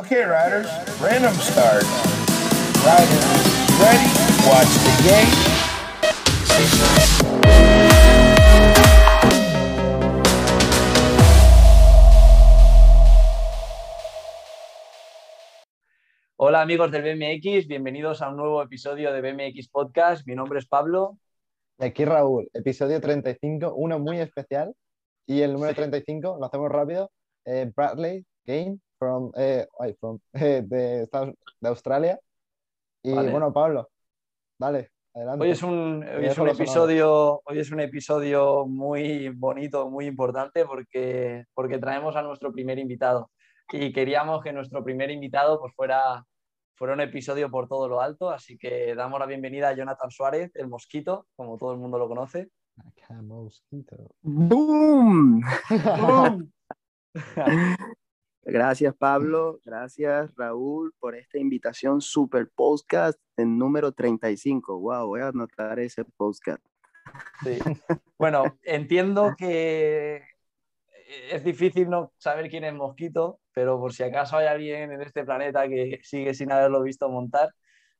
Okay, 0.00 0.24
riders, 0.24 0.66
random 0.98 1.34
start. 1.34 1.84
Riders, 2.80 3.26
ready? 3.76 4.08
Watch 4.48 4.72
the 4.80 4.94
game. 5.04 5.28
Hola 16.36 16.62
amigos 16.62 16.90
del 16.90 17.02
BMX, 17.02 17.66
bienvenidos 17.66 18.22
a 18.22 18.30
un 18.30 18.38
nuevo 18.38 18.62
episodio 18.62 19.12
de 19.12 19.20
BMX 19.20 19.68
Podcast. 19.68 20.26
Mi 20.26 20.34
nombre 20.34 20.60
es 20.60 20.66
Pablo. 20.66 21.18
Y 21.78 21.84
aquí 21.84 22.06
Raúl, 22.06 22.48
episodio 22.54 23.02
35, 23.02 23.74
uno 23.74 23.98
muy 23.98 24.18
especial. 24.18 24.74
Y 25.26 25.42
el 25.42 25.52
número 25.52 25.74
35, 25.74 26.38
lo 26.40 26.46
hacemos 26.46 26.70
rápido, 26.70 27.10
eh, 27.44 27.70
Bradley 27.76 28.24
Game 28.46 28.78
from, 29.00 29.32
eh, 29.34 29.66
from 29.98 30.20
eh, 30.34 30.62
de, 30.64 31.02
Estados- 31.02 31.34
de 31.60 31.68
Australia. 31.68 32.20
Y 33.02 33.14
Vale. 33.14 33.30
bueno, 33.30 33.52
Pablo, 33.52 33.88
dale, 34.58 34.90
adelante. 35.14 35.42
Hoy 35.42 35.50
es 35.50 35.62
un, 35.62 36.04
hoy 36.04 36.26
es 36.26 36.36
un 36.38 36.48
episodio, 36.48 37.40
hoy 37.46 37.58
es 37.58 37.70
un 37.72 37.80
episodio 37.80 38.66
muy 38.66 39.30
bonito, 39.30 39.88
muy 39.88 40.06
importante 40.06 40.66
porque, 40.66 41.46
porque 41.54 41.78
traemos 41.78 42.14
a 42.14 42.22
nuestro 42.22 42.52
primer 42.52 42.78
invitado. 42.78 43.30
Y 43.72 43.92
queríamos 43.92 44.42
que 44.42 44.52
nuestro 44.52 44.84
primer 44.84 45.10
invitado 45.10 45.58
pues, 45.60 45.72
fuera, 45.74 46.22
fuera 46.74 46.92
un 46.92 47.00
episodio 47.00 47.50
por 47.50 47.68
todo 47.68 47.88
lo 47.88 48.02
alto. 48.02 48.28
Así 48.28 48.58
que 48.58 48.94
damos 48.94 49.18
la 49.18 49.26
bienvenida 49.26 49.70
a 49.70 49.74
Jonathan 49.74 50.10
Suárez, 50.10 50.50
el 50.56 50.68
mosquito, 50.68 51.26
como 51.36 51.56
todo 51.56 51.72
el 51.72 51.78
mundo 51.78 51.98
lo 51.98 52.06
conoce. 52.06 52.50
Acá, 52.76 53.14
mosquito. 53.22 53.96
¡Boom! 54.22 55.40
Gracias, 58.42 58.94
Pablo. 58.96 59.60
Gracias, 59.64 60.34
Raúl, 60.34 60.94
por 60.98 61.14
esta 61.14 61.38
invitación 61.38 62.00
super 62.00 62.48
podcast 62.48 63.20
en 63.36 63.58
número 63.58 63.92
35. 63.92 64.78
Wow, 64.78 65.06
voy 65.06 65.20
a 65.20 65.28
anotar 65.28 65.78
ese 65.78 66.04
podcast. 66.04 66.64
Sí. 67.42 67.58
Bueno, 68.18 68.58
entiendo 68.64 69.34
que 69.34 70.22
es 71.30 71.42
difícil 71.42 71.88
no 71.88 72.12
saber 72.18 72.50
quién 72.50 72.64
es 72.64 72.74
Mosquito, 72.74 73.40
pero 73.54 73.80
por 73.80 73.94
si 73.94 74.02
acaso 74.02 74.36
hay 74.36 74.46
alguien 74.46 74.92
en 74.92 75.00
este 75.00 75.24
planeta 75.24 75.66
que 75.66 76.00
sigue 76.02 76.34
sin 76.34 76.52
haberlo 76.52 76.82
visto 76.82 77.08
montar. 77.08 77.48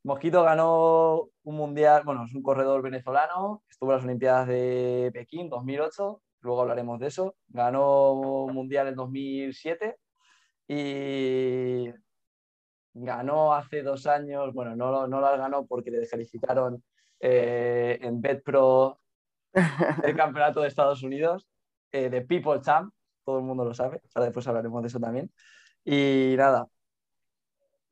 Mosquito 0.02 0.42
ganó 0.42 1.30
un 1.42 1.56
mundial, 1.56 2.02
bueno, 2.04 2.26
es 2.26 2.34
un 2.34 2.42
corredor 2.42 2.82
venezolano, 2.82 3.62
estuvo 3.70 3.92
en 3.92 3.96
las 3.96 4.04
Olimpiadas 4.04 4.48
de 4.48 5.10
Pekín 5.14 5.48
2008, 5.48 6.22
luego 6.42 6.60
hablaremos 6.60 7.00
de 7.00 7.06
eso. 7.06 7.34
Ganó 7.48 8.12
un 8.12 8.54
mundial 8.54 8.88
en 8.88 8.96
2007 8.96 9.96
y 10.72 11.92
ganó 12.94 13.52
hace 13.54 13.82
dos 13.82 14.06
años, 14.06 14.54
bueno, 14.54 14.76
no, 14.76 14.92
lo- 14.92 15.08
no 15.08 15.20
las 15.20 15.36
ganó 15.36 15.66
porque 15.66 15.90
le 15.90 15.98
descalificaron 15.98 16.84
eh, 17.18 17.98
en 18.00 18.20
BetPro 18.20 19.00
el 20.04 20.14
campeonato 20.16 20.60
de 20.60 20.68
Estados 20.68 21.02
Unidos, 21.02 21.48
eh, 21.90 22.08
de 22.08 22.20
People 22.22 22.60
Champ, 22.60 22.94
todo 23.24 23.38
el 23.38 23.44
mundo 23.44 23.64
lo 23.64 23.74
sabe, 23.74 24.00
ahora 24.14 24.26
después 24.26 24.46
hablaremos 24.46 24.80
de 24.82 24.88
eso 24.88 25.00
también. 25.00 25.32
Y 25.84 26.34
nada, 26.36 26.68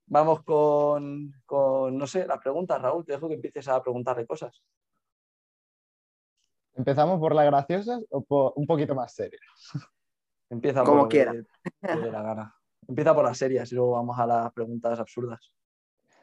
vamos 0.06 0.44
con, 0.44 1.32
con, 1.46 1.98
no 1.98 2.06
sé, 2.06 2.26
las 2.28 2.38
preguntas, 2.38 2.80
Raúl, 2.80 3.04
te 3.04 3.12
dejo 3.12 3.26
que 3.28 3.34
empieces 3.34 3.66
a 3.66 3.82
preguntarle 3.82 4.24
cosas. 4.24 4.62
¿Empezamos 6.76 7.18
por 7.18 7.34
las 7.34 7.46
graciosas 7.46 8.04
o 8.10 8.22
por 8.22 8.52
un 8.54 8.66
poquito 8.66 8.94
más 8.94 9.12
serias? 9.12 9.42
Empieza 10.48 10.84
Como 10.84 10.92
por 10.92 11.02
lo 11.02 11.08
que 11.08 11.16
quiera. 11.16 12.12
la 12.12 12.22
gana. 12.22 12.57
Empieza 12.89 13.14
por 13.14 13.25
las 13.25 13.36
serias 13.36 13.70
y 13.70 13.75
luego 13.75 13.92
vamos 13.92 14.19
a 14.19 14.27
las 14.27 14.53
preguntas 14.53 14.98
absurdas. 14.98 15.53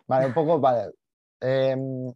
Vale, 0.08 0.26
un 0.26 0.34
poco, 0.34 0.60
vale. 0.60 0.92
Em, 1.40 2.12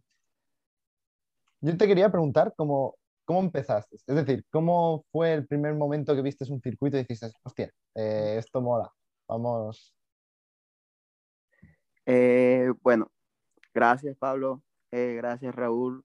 yo 1.60 1.76
te 1.76 1.86
quería 1.86 2.10
preguntar 2.10 2.52
cómo, 2.56 2.96
cómo 3.24 3.40
empezaste. 3.40 3.96
Es 3.96 4.14
decir, 4.14 4.44
¿cómo 4.50 5.04
fue 5.12 5.34
el 5.34 5.46
primer 5.46 5.74
momento 5.74 6.14
que 6.14 6.22
viste 6.22 6.44
un 6.50 6.60
circuito 6.60 6.96
y 6.96 7.00
dijiste, 7.00 7.30
hostia, 7.44 7.70
eh, 7.94 8.36
esto 8.38 8.60
mola, 8.60 8.92
vamos. 9.28 9.94
Eh, 12.06 12.72
bueno, 12.82 13.10
gracias, 13.72 14.16
Pablo. 14.16 14.62
Eh, 14.90 15.14
gracias, 15.16 15.54
Raúl. 15.54 16.04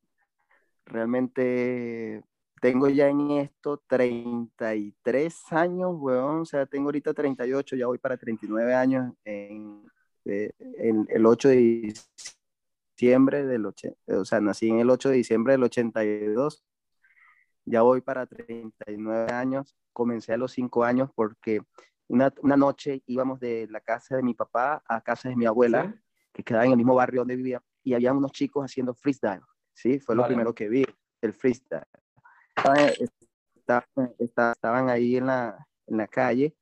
Realmente 0.85 2.23
tengo 2.61 2.87
ya 2.89 3.07
en 3.07 3.31
esto 3.31 3.83
33 3.87 5.51
años, 5.51 5.95
weón. 5.97 6.41
O 6.41 6.45
sea, 6.45 6.65
tengo 6.65 6.87
ahorita 6.87 7.13
38, 7.13 7.75
ya 7.75 7.87
voy 7.87 7.97
para 7.97 8.17
39 8.17 8.73
años 8.73 9.13
en, 9.23 9.83
eh, 10.25 10.51
en 10.59 11.05
el 11.09 11.25
8 11.25 11.49
de 11.49 11.93
diciembre 12.97 13.45
del 13.45 13.65
80, 13.65 14.19
o 14.19 14.25
sea, 14.25 14.39
nací 14.39 14.69
en 14.69 14.79
el 14.79 14.89
8 14.89 15.09
de 15.09 15.15
diciembre 15.15 15.53
del 15.53 15.63
82. 15.63 16.63
Ya 17.65 17.81
voy 17.81 18.01
para 18.01 18.25
39 18.25 19.31
años. 19.31 19.75
Comencé 19.91 20.33
a 20.33 20.37
los 20.37 20.51
5 20.51 20.83
años 20.83 21.09
porque 21.15 21.61
una, 22.07 22.33
una 22.41 22.57
noche 22.57 23.01
íbamos 23.07 23.39
de 23.39 23.67
la 23.69 23.79
casa 23.79 24.15
de 24.15 24.23
mi 24.23 24.33
papá 24.33 24.83
a 24.87 25.01
casa 25.01 25.29
de 25.29 25.35
mi 25.35 25.45
abuela, 25.45 25.91
¿Sí? 25.91 25.99
que 26.33 26.43
quedaba 26.43 26.65
en 26.65 26.71
el 26.71 26.77
mismo 26.77 26.95
barrio 26.95 27.21
donde 27.21 27.35
vivía, 27.35 27.63
y 27.83 27.93
había 27.93 28.13
unos 28.13 28.31
chicos 28.31 28.65
haciendo 28.65 28.93
freestyle, 28.93 29.41
¿sí? 29.73 29.99
Fue 29.99 30.15
lo 30.15 30.23
Vale. 30.23 30.33
primero 30.33 30.53
que 30.53 30.67
vi, 30.67 30.85
el 31.21 31.33
freestyle. 31.33 31.85
Estaban, 32.55 34.13
estaban- 34.19 34.89
ahí 34.89 35.17
en 35.17 35.27
la, 35.27 35.67
en 35.87 35.97
la 35.97 36.07
calle 36.07 36.55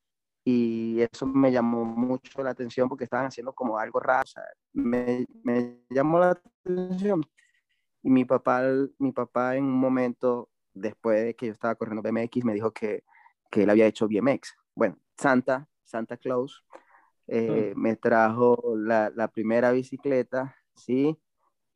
y 0.46 1.02
eso 1.02 1.26
me 1.26 1.52
llamó 1.52 1.86
mucho 1.86 2.44
la 2.44 2.52
atención 2.52 2.90
porque 2.90 3.06
estaban 3.06 3.28
haciendo 3.28 3.54
como 3.54 3.78
algo 3.78 4.00
raro, 4.00 4.24
o 4.24 4.28
sea, 4.28 4.44
me, 4.74 5.26
me 5.44 5.80
llamó 5.90 6.20
la 6.20 6.32
atención. 6.32 7.24
Y 8.04 8.10
mi 8.10 8.26
papá, 8.26 8.64
mi 9.00 9.12
papá 9.14 9.56
en 9.58 9.66
un 9.66 9.80
momento, 9.80 10.50
después 10.74 11.24
de 11.26 11.36
que 11.36 11.48
yo 11.48 11.54
estaba 11.54 11.76
corriendo 11.76 12.02
BMX, 12.04 12.46
me 12.46 12.54
dijo 12.54 12.72
que, 12.72 13.04
que 13.52 13.64
él 13.64 13.70
había 13.70 13.88
hecho 13.88 14.08
BMX. 14.08 14.56
Bueno, 14.76 14.98
Santa, 15.18 15.68
Santa 15.84 16.18
Claus, 16.18 16.64
eh, 17.28 17.74
me 17.78 17.96
trajo 17.98 18.76
la, 18.78 19.12
la 19.16 19.28
primera 19.30 19.72
bicicleta, 19.72 20.56
¿sí? 20.76 21.18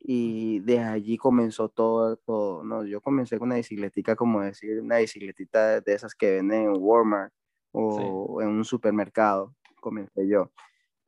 Y 0.00 0.60
desde 0.60 0.84
allí 0.84 1.16
comenzó 1.16 1.68
todo, 1.68 2.16
todo, 2.16 2.62
¿no? 2.64 2.84
Yo 2.84 3.00
comencé 3.00 3.38
con 3.38 3.48
una 3.48 3.56
bicicletica, 3.56 4.14
como 4.16 4.40
decir, 4.42 4.80
una 4.80 4.98
bicicletita 4.98 5.80
de 5.80 5.92
esas 5.92 6.14
que 6.14 6.36
venden 6.36 6.62
en 6.62 6.74
Walmart 6.78 7.32
o 7.72 8.40
en 8.42 8.48
un 8.48 8.64
supermercado, 8.64 9.54
comencé 9.80 10.26
yo. 10.28 10.52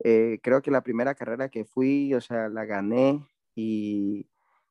Eh, 0.03 0.39
creo 0.43 0.61
que 0.61 0.71
la 0.71 0.81
primera 0.83 1.15
carrera 1.15 1.49
que 1.49 1.63
fui, 1.65 2.13
o 2.13 2.21
sea, 2.21 2.49
la 2.49 2.65
gané 2.65 3.25
y, 3.55 4.27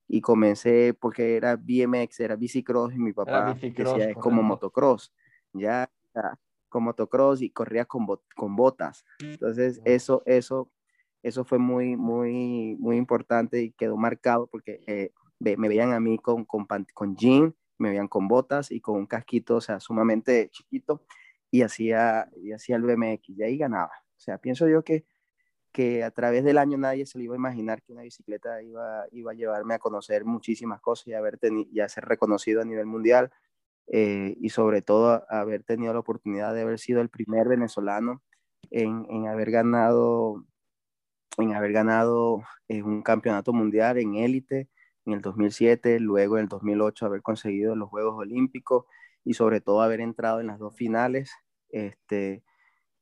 y 0.09 0.21
comencé 0.21 0.93
porque 0.93 1.37
era 1.37 1.57
BMX, 1.57 2.21
era 2.21 2.37
bicicross 2.37 2.93
y 2.95 2.99
mi 2.99 3.13
papá 3.13 3.33
bicicross, 3.55 3.95
decía 3.95 4.11
es 4.11 4.17
como 4.17 4.37
correcto. 4.43 4.49
motocross, 4.49 5.13
ya, 5.53 5.91
ya, 6.15 6.39
con 6.69 6.85
motocross 6.85 7.43
y 7.43 7.51
corría 7.51 7.85
con, 7.87 8.07
bot- 8.07 8.23
con 8.37 8.55
botas. 8.57 9.05
Entonces, 9.21 9.81
eso, 9.85 10.23
eso, 10.27 10.71
eso 11.23 11.45
fue 11.45 11.59
muy, 11.59 11.97
muy, 11.97 12.77
muy 12.79 12.97
importante 12.97 13.63
y 13.63 13.73
quedó 13.73 13.97
marcado 13.97 14.47
porque 14.47 14.81
eh, 14.87 15.13
me 15.39 15.69
veían 15.69 15.93
a 15.93 16.01
mí 16.01 16.19
con, 16.19 16.45
con, 16.45 16.67
con 16.95 17.17
jean, 17.17 17.55
me 17.79 17.91
veían 17.91 18.09
con 18.09 18.29
botas 18.29 18.71
y 18.71 18.81
con 18.81 18.97
un 18.97 19.07
casquito, 19.07 19.57
o 19.57 19.61
sea, 19.61 19.81
sumamente 19.81 20.49
chiquito 20.51 21.03
y 21.51 21.63
hacía, 21.63 22.31
y 22.37 22.53
hacía 22.53 22.77
el 22.77 22.83
BMX 22.83 23.29
y 23.31 23.43
ahí 23.43 23.57
ganaba. 23.57 23.93
O 24.17 24.21
sea, 24.21 24.39
pienso 24.39 24.69
yo 24.69 24.85
que, 24.85 25.05
que 25.73 26.05
a 26.05 26.11
través 26.11 26.45
del 26.45 26.59
año 26.59 26.77
nadie 26.79 27.07
se 27.07 27.19
le 27.19 27.25
iba 27.25 27.35
a 27.35 27.39
imaginar 27.39 27.83
que 27.83 27.93
una 27.93 28.03
bicicleta 28.03 28.63
iba, 28.63 29.05
iba 29.13 29.33
a 29.33 29.35
llevarme 29.35 29.75
a 29.75 29.79
conocer 29.79 30.25
muchísimas 30.25 30.81
cosas 30.81 31.09
y, 31.09 31.15
haber 31.15 31.39
teni- 31.39 31.69
y 31.73 31.81
a 31.81 31.89
ser 31.89 32.05
reconocido 32.05 32.61
a 32.61 32.65
nivel 32.65 32.87
mundial 32.87 33.31
eh, 33.87 34.37
y 34.41 34.51
sobre 34.51 34.83
todo 34.83 35.25
haber 35.29 35.65
tenido 35.65 35.93
la 35.93 36.01
oportunidad 36.01 36.55
de 36.55 36.63
haber 36.63 36.79
sido 36.79 37.01
el 37.01 37.09
primer 37.09 37.49
venezolano 37.49 38.23
en, 38.71 39.07
en 39.09 39.27
haber 39.27 39.51
ganado 39.51 40.45
en 41.39 41.55
haber 41.55 41.73
ganado 41.73 42.43
eh, 42.69 42.83
un 42.83 43.03
campeonato 43.03 43.53
mundial 43.53 43.99
en 43.99 44.17
élite 44.17 44.69
en 45.07 45.15
el 45.15 45.21
2007, 45.23 46.01
luego 46.01 46.37
en 46.37 46.43
el 46.45 46.49
2008 46.49 47.07
haber 47.07 47.23
conseguido 47.23 47.75
los 47.75 47.89
Juegos 47.89 48.15
Olímpicos 48.19 48.85
y 49.25 49.35
sobre 49.35 49.61
todo 49.61 49.81
haber 49.83 50.01
entrado 50.01 50.41
en 50.41 50.49
las 50.49 50.59
dos 50.59 50.77
finales. 50.77 51.33
Este, 51.71 52.43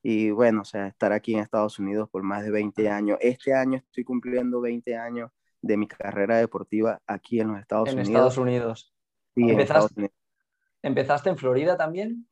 y 0.03 0.31
bueno, 0.31 0.63
o 0.63 0.65
sea, 0.65 0.87
estar 0.87 1.13
aquí 1.13 1.35
en 1.35 1.41
Estados 1.41 1.79
Unidos 1.79 2.09
por 2.11 2.23
más 2.23 2.45
de 2.45 2.51
20 2.51 2.89
años. 2.89 3.19
Este 3.21 3.55
año 3.55 3.79
estoy 3.79 4.05
cumpliendo 4.05 4.61
20 4.61 4.97
años 4.97 5.31
de 5.61 5.77
mi 5.77 5.89
carrera 5.89 6.39
deportiva 6.39 7.01
aquí 7.07 7.41
en 7.41 7.49
los 7.49 7.59
Estados 7.61 7.89
En 7.89 7.95
Unidos. 7.97 8.09
Estados 8.11 8.39
Unidos. 8.39 8.95
Sí, 9.35 9.43
en 9.43 9.49
Empezaste- 9.51 9.63
Estados 9.63 9.93
Unidos. 9.97 10.15
¿Empezaste 10.83 11.31
en 11.31 11.37
Florida 11.37 11.77
también? 11.77 12.29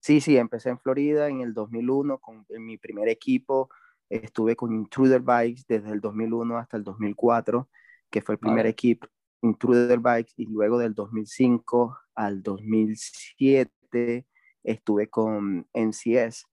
Sí, 0.00 0.20
sí, 0.20 0.36
empecé 0.36 0.68
en 0.68 0.78
Florida 0.78 1.28
en 1.28 1.40
el 1.40 1.54
2001 1.54 2.18
con 2.18 2.44
mi 2.50 2.76
primer 2.76 3.08
equipo. 3.08 3.70
Estuve 4.10 4.56
con 4.56 4.72
Intruder 4.74 5.20
Bikes 5.20 5.62
desde 5.68 5.90
el 5.90 6.00
2001 6.00 6.58
hasta 6.58 6.76
el 6.76 6.84
2004, 6.84 7.68
que 8.10 8.22
fue 8.22 8.34
el 8.34 8.38
primer 8.38 8.58
Vale. 8.58 8.70
equipo 8.70 9.06
Intruder 9.42 9.98
Bikes, 9.98 10.32
y 10.36 10.46
luego 10.46 10.78
del 10.78 10.94
2005 10.94 11.96
al 12.14 12.42
2007 12.42 14.26
estuve 14.64 15.08
con 15.08 15.66
NCS, 15.72 16.46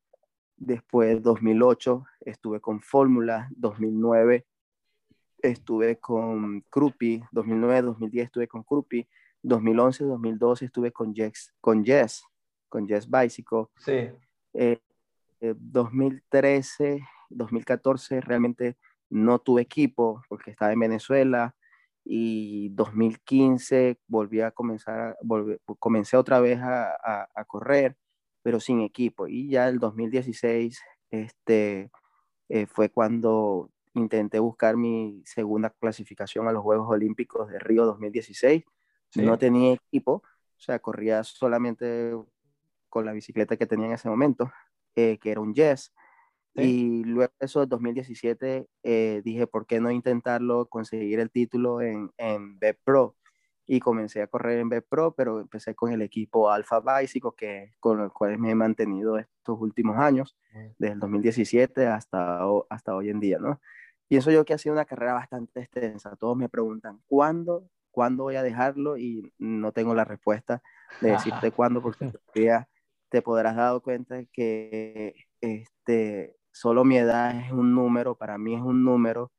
Después 0.57 1.21
2008 1.21 2.05
estuve 2.21 2.61
con 2.61 2.79
Fórmula, 2.81 3.49
2009 3.57 4.45
estuve 5.39 5.99
con 5.99 6.61
Krupi, 6.69 7.21
2009-2010 7.33 8.23
estuve 8.23 8.47
con 8.47 8.63
Krupi, 8.63 9.07
2011-2012 9.43 10.61
estuve 10.63 10.91
con 10.91 11.13
Jess, 11.13 11.53
con 11.59 11.83
Jess, 11.83 12.23
con 12.69 12.87
Jess 12.87 13.09
Bicycle. 13.09 13.65
Sí. 13.77 14.09
2013, 15.41 16.93
eh, 16.93 17.03
2014 17.29 18.21
realmente 18.21 18.77
no 19.09 19.39
tuve 19.39 19.61
equipo 19.61 20.21
porque 20.29 20.51
estaba 20.51 20.73
en 20.73 20.79
Venezuela 20.79 21.55
y 22.03 22.69
2015 22.69 23.99
volví 24.07 24.41
a 24.41 24.51
comenzar, 24.51 25.17
comencé 25.79 26.17
otra 26.17 26.39
vez 26.39 26.59
a, 26.61 27.27
a, 27.33 27.45
correr, 27.45 27.97
pero 28.43 28.59
sin 28.59 28.81
equipo. 28.81 29.27
Y 29.27 29.49
ya 29.49 29.67
el 29.67 29.79
2016 29.79 30.79
este, 31.09 31.89
eh, 32.49 32.67
fue 32.67 32.89
cuando 32.89 33.71
intenté 33.95 34.39
buscar 34.39 34.77
mi 34.77 35.23
segunda 35.25 35.71
clasificación 35.71 36.47
a 36.47 36.51
los 36.51 36.61
Juegos 36.61 36.87
Olímpicos 36.89 37.49
de 37.49 37.57
Río 37.59 37.85
2016. 37.85 38.63
No 39.15 39.37
tenía 39.37 39.73
equipo, 39.73 40.21
o 40.21 40.59
sea, 40.59 40.79
corría 40.79 41.23
solamente 41.23 42.11
con 42.89 43.05
la 43.05 43.13
bicicleta 43.13 43.57
que 43.57 43.65
tenía 43.65 43.87
en 43.87 43.93
ese 43.93 44.09
momento, 44.09 44.51
eh, 44.95 45.17
que 45.19 45.31
era 45.31 45.39
un 45.41 45.55
Jess. 45.55 45.93
Y 46.55 47.03
luego 47.03 47.33
de 47.39 47.45
eso, 47.45 47.65
2017, 47.65 48.67
eh, 48.83 49.21
dije, 49.25 49.47
¿por 49.47 49.65
qué 49.65 49.81
no 49.81 49.91
intentarlo, 49.91 50.67
conseguir 50.67 51.19
el 51.19 51.29
título 51.29 51.81
en, 51.81 52.11
en 52.17 52.57
B 52.59 52.73
Pro? 52.73 53.15
Y 53.67 53.79
comencé 53.79 54.21
a 54.21 54.27
correr 54.27 54.59
en 54.59 54.69
B 54.69 54.81
Pro, 54.81 55.13
pero 55.15 55.41
empecé 55.41 55.75
con 55.75 55.91
el 55.91 56.01
equipo 56.01 56.51
Alfa 56.51 56.79
Bicycle, 56.79 57.31
que, 57.35 57.73
con 57.79 57.99
el 57.99 58.11
cual 58.11 58.37
me 58.37 58.51
he 58.51 58.55
mantenido 58.55 59.17
estos 59.17 59.59
últimos 59.59 59.97
años, 59.97 60.37
desde 60.77 60.93
el 60.93 60.99
2017 60.99 61.87
hasta, 61.87 62.39
hasta 62.69 62.95
hoy 62.95 63.09
en 63.09 63.19
día, 63.19 63.39
¿no? 63.39 63.59
Pienso 64.07 64.31
yo 64.31 64.45
que 64.45 64.53
ha 64.53 64.57
sido 64.57 64.73
una 64.73 64.85
carrera 64.85 65.13
bastante 65.13 65.61
extensa. 65.61 66.15
Todos 66.15 66.37
me 66.37 66.47
preguntan, 66.47 67.01
¿cuándo? 67.07 67.67
¿Cuándo 67.89 68.23
voy 68.23 68.35
a 68.35 68.43
dejarlo? 68.43 68.97
Y 68.97 69.33
no 69.39 69.71
tengo 69.71 69.95
la 69.95 70.05
respuesta 70.05 70.61
de 71.01 71.09
decirte 71.49 71.51
cuándo, 71.51 71.81
porque 71.81 72.11
te 73.09 73.21
podrás 73.21 73.55
dar 73.55 73.81
cuenta 73.81 74.23
que 74.25 75.15
este, 75.41 76.35
solo 76.55 76.85
mi 76.85 76.97
edad 76.97 77.37
es 77.37 77.51
un 77.51 77.75
número, 77.75 78.15
para 78.15 78.37
mí 78.37 78.55
es 78.55 78.61
un 78.61 78.83
número. 78.83 79.31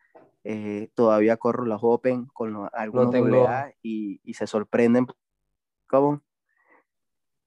Eh, 0.44 0.90
todavía 0.94 1.38
corro 1.38 1.64
los 1.64 1.80
Open 1.82 2.26
con 2.26 2.52
los, 2.52 2.68
algunos 2.72 3.10
tengo... 3.10 3.48
y, 3.82 4.20
y, 4.22 4.34
se 4.34 4.46
sorprenden. 4.46 5.06
¿Cómo? 5.88 6.20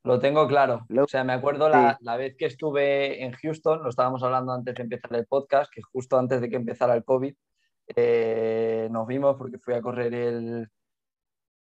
Lo 0.04 0.19
tengo 0.19 0.48
claro. 0.48 0.88
O 1.00 1.07
sea, 1.07 1.24
me 1.24 1.33
acuerdo 1.33 1.69
la, 1.69 1.98
la, 2.01 2.18
vez 2.18 2.36
que 2.36 2.45
estuve 2.45 3.24
en 3.24 3.31
Houston, 3.33 3.83
lo 3.83 3.89
estábamos 3.89 4.24
hablando 4.24 4.54
antes 4.54 4.74
de 4.74 4.83
empezar 4.83 5.13
el 5.16 5.27
podcast, 5.27 5.71
que 5.71 5.81
justo 5.83 6.18
antes 6.18 6.42
de 6.42 6.50
que 6.50 6.56
empezara 6.56 6.95
el 6.95 7.04
COVID, 7.04 7.36
eh, 7.95 8.88
nos 8.92 9.07
vimos 9.07 9.36
porque 9.38 9.60
fui 9.60 9.75
a 9.75 9.81
correr 9.81 10.13
el, 10.13 10.68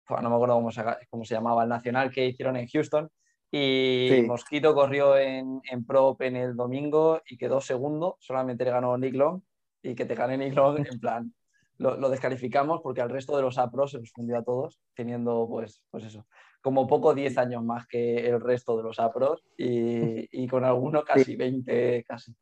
no 0.10 0.30
me 0.30 0.36
acuerdo 0.36 0.56
cómo 0.56 0.72
se, 0.72 0.84
cómo 1.10 1.26
se 1.26 1.36
llamaba, 1.36 1.64
el 1.64 1.70
nacional 1.70 2.12
que 2.12 2.26
hicieron 2.26 2.56
en 2.56 2.68
Houston. 2.68 3.10
Y 3.52 4.24
Mosquito 4.28 4.76
corrió 4.76 5.18
en, 5.18 5.62
en 5.70 5.86
Pro 5.86 6.08
Open 6.08 6.36
el 6.36 6.56
domingo 6.56 7.22
y 7.28 7.38
quedó 7.38 7.62
segundo, 7.62 8.18
solamente 8.20 8.64
le 8.64 8.72
ganó 8.72 8.96
Nick 8.98 9.16
Long 9.16 9.42
y 9.82 9.96
que 9.96 10.06
te 10.06 10.14
gane 10.14 10.38
Nick 10.38 10.54
Long, 10.54 10.86
en 10.86 11.00
plan, 11.00 11.34
lo, 11.78 11.98
lo, 11.98 12.10
descalificamos 12.10 12.82
porque 12.82 13.02
al 13.02 13.10
resto 13.10 13.36
de 13.36 13.42
los 13.42 13.58
APROS 13.58 13.92
se 13.92 14.00
los 14.00 14.12
fundió 14.12 14.38
a 14.38 14.44
todos, 14.44 14.80
teniendo 14.94 15.48
pues, 15.50 15.82
pues 15.90 16.04
eso, 16.04 16.28
como 16.62 16.88
poco 16.88 17.16
10 17.16 17.38
años 17.38 17.64
más 17.64 17.88
que 17.88 18.28
el 18.28 18.40
resto 18.42 18.78
de 18.78 18.84
los 18.84 19.00
APROS 19.00 19.44
y, 19.58 20.44
y 20.44 20.48
con 20.48 20.66
alguno 20.66 21.04
casi 21.04 21.36
20, 21.36 22.04
casi. 22.04 22.36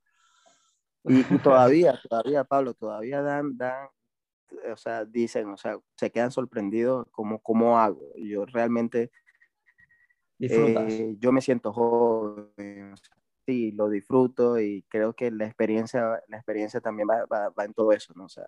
Y, 1.04 1.24
todavía, 1.38 2.00
todavía, 2.10 2.44
Pablo, 2.44 2.74
todavía 2.74 3.22
dan, 3.22 3.56
dan, 3.56 3.88
o 4.72 4.78
sea, 4.78 5.06
dicen, 5.06 5.50
o 5.50 5.58
sea, 5.58 5.78
se 5.96 6.12
quedan 6.12 6.32
sorprendidos 6.32 7.08
como 7.12 7.40
cómo 7.40 7.80
hago. 7.80 8.14
Yo 8.18 8.46
realmente 8.46 9.12
eh, 10.40 11.16
yo 11.20 11.32
me 11.32 11.42
siento 11.42 11.74
joven, 11.74 12.94
sí, 13.46 13.72
lo 13.72 13.90
disfruto 13.90 14.60
y 14.60 14.84
creo 14.90 15.14
que 15.14 15.32
la 15.32 15.46
experiencia, 15.46 16.22
la 16.28 16.38
experiencia 16.38 16.82
también 16.82 17.08
va, 17.10 17.26
va, 17.26 17.66
en 17.66 17.74
todo 17.74 17.92
eso, 17.94 18.14
¿no? 18.16 18.26
O 18.26 18.30
sea, 18.30 18.48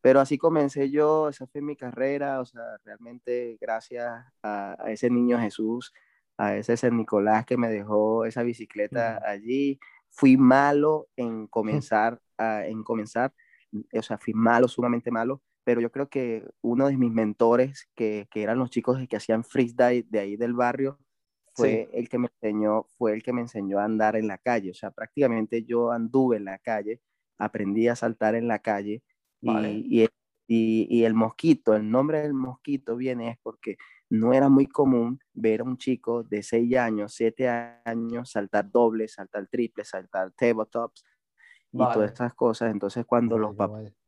pero 0.00 0.20
así 0.20 0.38
comencé 0.38 0.90
yo, 0.90 1.28
esa 1.28 1.46
fue 1.46 1.62
mi 1.62 1.76
carrera, 1.76 2.40
o 2.40 2.44
sea, 2.46 2.62
realmente 2.84 3.56
gracias 3.60 4.24
a, 4.42 4.76
ese 4.88 5.10
niño 5.10 5.38
Jesús, 5.38 5.92
a 6.36 6.56
ese 6.56 6.76
San 6.76 6.96
Nicolás 6.96 7.46
que 7.46 7.56
me 7.56 7.68
dejó 7.68 8.24
esa 8.24 8.42
bicicleta 8.42 9.20
allí, 9.24 9.78
fui 10.10 10.36
malo 10.36 11.08
en 11.16 11.46
comenzar, 11.46 12.20
a, 12.38 12.66
en 12.66 12.82
comenzar, 12.84 13.32
o 13.94 14.02
sea, 14.02 14.18
fui 14.18 14.34
malo, 14.34 14.68
sumamente 14.68 15.10
malo, 15.10 15.42
pero 15.64 15.80
yo 15.80 15.92
creo 15.92 16.08
que 16.08 16.44
uno 16.62 16.88
de 16.88 16.96
mis 16.96 17.12
mentores, 17.12 17.88
que, 17.94 18.28
que 18.30 18.42
eran 18.42 18.58
los 18.58 18.70
chicos 18.70 18.98
que 19.08 19.16
hacían 19.16 19.44
freestyle 19.44 20.06
de 20.10 20.18
ahí 20.20 20.36
del 20.36 20.54
barrio, 20.54 20.98
fue 21.54 21.88
el 21.92 22.08
que 22.08 22.18
me 22.18 22.28
enseñó, 22.40 22.84
fue 22.96 23.12
el 23.12 23.22
que 23.22 23.32
me 23.32 23.42
enseñó 23.42 23.78
a 23.78 23.84
andar 23.84 24.16
en 24.16 24.26
la 24.26 24.38
calle. 24.38 24.70
O 24.70 24.74
sea, 24.74 24.90
prácticamente 24.90 25.64
yo 25.64 25.90
anduve 25.90 26.36
en 26.36 26.44
la 26.46 26.58
calle, 26.58 27.00
aprendí 27.38 27.88
a 27.88 27.96
saltar 27.96 28.34
en 28.34 28.48
la 28.48 28.60
calle 28.60 29.02
y, 29.40 30.08
y, 30.48 30.88
y, 30.88 31.04
el 31.04 31.14
mosquito, 31.14 31.74
el 31.74 31.90
nombre 31.90 32.20
del 32.22 32.34
mosquito 32.34 32.96
viene 32.96 33.30
es 33.30 33.38
porque 33.42 33.76
no 34.10 34.32
era 34.32 34.48
muy 34.48 34.66
común 34.66 35.18
ver 35.32 35.60
a 35.60 35.64
un 35.64 35.78
chico 35.78 36.22
de 36.22 36.42
6 36.42 36.76
años, 36.76 37.14
7 37.14 37.48
años 37.84 38.30
saltar 38.30 38.70
doble, 38.70 39.08
saltar 39.08 39.46
triple, 39.46 39.84
saltar 39.84 40.30
tabletops 40.32 41.04
y 41.72 41.78
todas 41.78 42.12
esas 42.12 42.34
cosas. 42.34 42.70
Entonces 42.70 43.06
cuando, 43.06 43.38
los, 43.38 43.56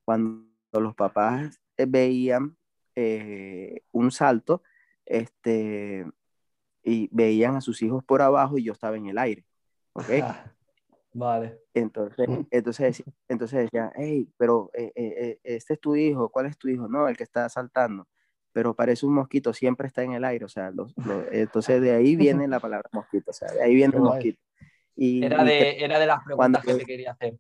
cuando 0.05 0.47
los 0.73 0.95
papás 0.95 1.59
eh, 1.77 1.87
veían 1.89 2.57
eh, 2.95 3.83
un 3.93 4.11
salto, 4.11 4.63
este, 5.07 6.07
y 6.85 7.09
veían 7.11 7.57
a 7.57 7.61
sus 7.61 7.83
hijos 7.83 8.05
por 8.05 8.23
abajo 8.23 8.59
y 8.59 8.65
yo 8.65 8.73
estaba 8.73 8.97
en 8.97 9.07
el 9.07 9.19
aire. 9.19 9.45
¿Ok? 9.95 10.09
vale. 11.15 11.59
Entonces, 11.73 12.29
entonces, 12.51 13.03
entonces 13.29 13.63
decía, 13.65 13.91
hey, 13.97 14.29
pero 14.37 14.71
eh, 14.75 14.93
eh, 14.95 15.15
eh, 15.17 15.39
este 15.43 15.75
es 15.75 15.81
tu 15.81 15.97
hijo, 15.97 16.29
¿cuál 16.29 16.47
es 16.47 16.59
tu 16.59 16.69
hijo? 16.69 16.87
No, 16.87 17.09
el 17.09 17.17
que 17.17 17.25
está 17.25 17.49
saltando. 17.49 18.07
Pero 18.53 18.75
parece 18.75 19.05
un 19.05 19.15
mosquito, 19.15 19.53
siempre 19.53 19.89
está 19.89 20.03
en 20.05 20.13
el 20.13 20.25
aire. 20.25 20.45
O 20.45 20.49
sea, 20.49 20.71
entonces 21.33 21.81
de 21.81 21.93
ahí 21.93 22.15
viene 22.15 22.47
la 22.47 22.61
palabra 22.61 22.89
mosquito. 22.93 23.31
O 23.31 23.35
sea, 23.35 23.51
de 23.51 23.63
ahí 23.63 23.75
viene 23.75 23.97
el 23.97 24.03
mosquito. 24.03 24.41
Y, 24.97 25.25
era, 25.25 25.43
de, 25.43 25.85
era 25.85 25.99
de 25.99 26.07
las 26.07 26.23
preguntas 26.23 26.65
que 26.65 26.75
te 26.75 26.85
quería 26.85 27.13
hacer. 27.13 27.37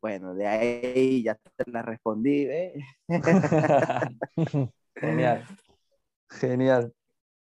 Bueno, 0.00 0.34
de 0.34 0.46
ahí 0.46 1.22
ya 1.22 1.34
te 1.34 1.70
la 1.70 1.82
respondí. 1.82 2.46
¿eh? 2.48 2.74
Genial. 4.94 5.44
Genial. 6.28 6.92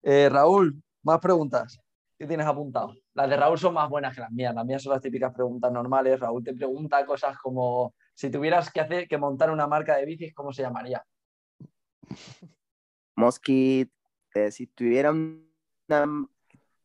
Eh, 0.02 0.28
Raúl, 0.28 0.82
más 1.02 1.18
preguntas. 1.20 1.80
¿Qué 2.18 2.26
tienes 2.26 2.46
apuntado? 2.46 2.94
Las 3.14 3.28
de 3.28 3.36
Raúl 3.36 3.58
son 3.58 3.74
más 3.74 3.90
buenas 3.90 4.14
que 4.14 4.22
las 4.22 4.30
mías. 4.30 4.54
Las 4.54 4.64
mías 4.64 4.82
son 4.82 4.92
las 4.92 5.02
típicas 5.02 5.34
preguntas 5.34 5.70
normales. 5.70 6.18
Raúl 6.18 6.42
te 6.42 6.54
pregunta 6.54 7.04
cosas 7.04 7.36
como 7.38 7.94
si 8.14 8.30
tuvieras 8.30 8.70
que 8.70 8.80
hacer 8.80 9.06
que 9.06 9.18
montar 9.18 9.50
una 9.50 9.66
marca 9.66 9.96
de 9.96 10.06
bicis, 10.06 10.34
¿cómo 10.34 10.52
se 10.52 10.62
llamaría? 10.62 11.04
Mosquit, 13.16 13.90
eh, 14.34 14.50
si 14.50 14.66
tuviera 14.66 15.12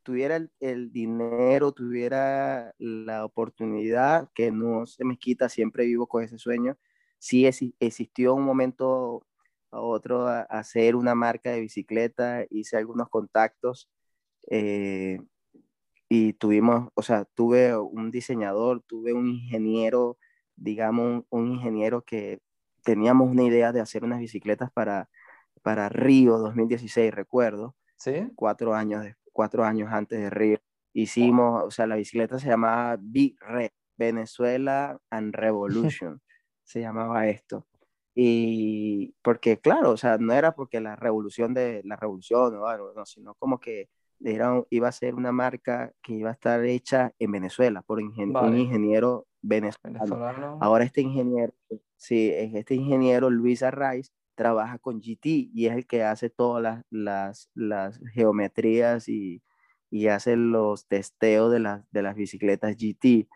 tuviera 0.04 0.40
el, 0.60 0.92
dinero, 0.92 1.72
tuviera 1.72 2.74
la 2.78 3.26
oportunidad, 3.26 4.30
que 4.34 4.52
no 4.52 4.86
se 4.86 5.06
me 5.06 5.18
quita, 5.18 5.50
siempre 5.50 5.86
vivo 5.86 6.08
con 6.08 6.24
ese 6.24 6.38
sueño. 6.38 6.78
Sí 7.20 7.46
existió 7.80 8.34
un 8.34 8.44
momento 8.44 9.26
a 9.72 9.80
otro 9.82 10.28
a, 10.28 10.42
hacer 10.42 10.96
una 10.96 11.16
marca 11.16 11.52
de 11.52 11.62
bicicleta, 11.62 12.46
hice 12.50 12.78
algunos 12.78 13.10
contactos 13.10 13.90
eh, 14.50 15.20
y 16.10 16.34
tuvimos, 16.34 16.90
o 16.94 17.02
sea, 17.02 17.26
tuve 17.26 17.76
un 17.78 18.12
diseñador, 18.12 18.82
tuve 18.86 19.14
un 19.14 19.30
ingeniero, 19.30 20.18
digamos, 20.56 21.24
un, 21.30 21.54
ingeniero 21.54 22.04
que 22.04 22.40
teníamos 22.84 23.30
una 23.30 23.44
idea 23.44 23.72
de 23.72 23.80
hacer 23.80 24.04
unas 24.04 24.20
bicicletas 24.20 24.72
para, 24.72 25.10
para 25.62 25.90
Río 25.90 26.38
2016, 26.38 27.14
recuerdo. 27.14 27.76
Sí. 27.98 28.30
Cuatro 28.36 28.74
años, 28.74 29.06
cuatro 29.32 29.64
años 29.64 29.90
antes 29.92 30.20
de 30.20 30.30
Río. 30.30 30.58
Hicimos, 30.94 31.64
o 31.64 31.72
sea, 31.72 31.88
la 31.88 31.96
bicicleta 31.96 32.40
se 32.40 32.48
llamaba 32.50 32.98
B-Red, 33.00 33.70
Venezuela 33.98 35.00
and 35.10 35.34
Revolution, 35.34 36.22
se 36.64 36.82
llamaba 36.82 37.28
esto. 37.28 37.66
Y 38.14 39.16
porque, 39.22 39.58
claro, 39.58 39.92
o 39.92 39.98
sea, 39.98 40.18
no 40.18 40.34
era 40.34 40.54
porque 40.54 40.82
la 40.82 40.96
revolución 40.96 41.54
de 41.54 41.82
la 41.86 41.96
revolución 41.96 42.56
o 42.56 42.68
algo, 42.68 42.94
no, 42.94 43.06
sino 43.06 43.36
como 43.36 43.60
que 43.60 43.90
era, 44.24 44.64
iba 44.70 44.88
a 44.88 44.92
ser 44.92 45.16
una 45.16 45.32
marca 45.32 45.94
que 46.02 46.14
iba 46.14 46.30
a 46.30 46.34
estar 46.34 46.64
hecha 46.66 47.14
en 47.20 47.32
Venezuela 47.32 47.82
por 47.82 48.00
un 48.00 48.58
ingeniero 48.58 49.28
venezolano. 49.42 50.58
Ahora 50.62 50.84
este 50.84 51.02
ingeniero, 51.02 51.54
sí, 51.96 52.32
este 52.34 52.76
ingeniero 52.76 53.30
Luis 53.30 53.64
Arraiz 53.64 54.12
trabaja 54.36 54.78
con 54.78 55.02
GT 55.02 55.50
y 55.54 55.68
es 55.68 55.76
el 55.76 55.86
que 55.86 56.04
hace 56.04 56.30
todas 56.30 56.64
las, 56.64 56.86
las, 56.90 57.50
las 57.54 58.00
geometrías 58.14 59.08
y, 59.08 59.42
y, 59.90 60.08
hace 60.08 60.36
los 60.36 60.88
testeos 60.88 61.52
de, 61.52 61.60
las 61.60 61.84
de 61.92 62.02
las 62.02 62.16
bicicletas 62.16 62.76
GT. 62.76 63.28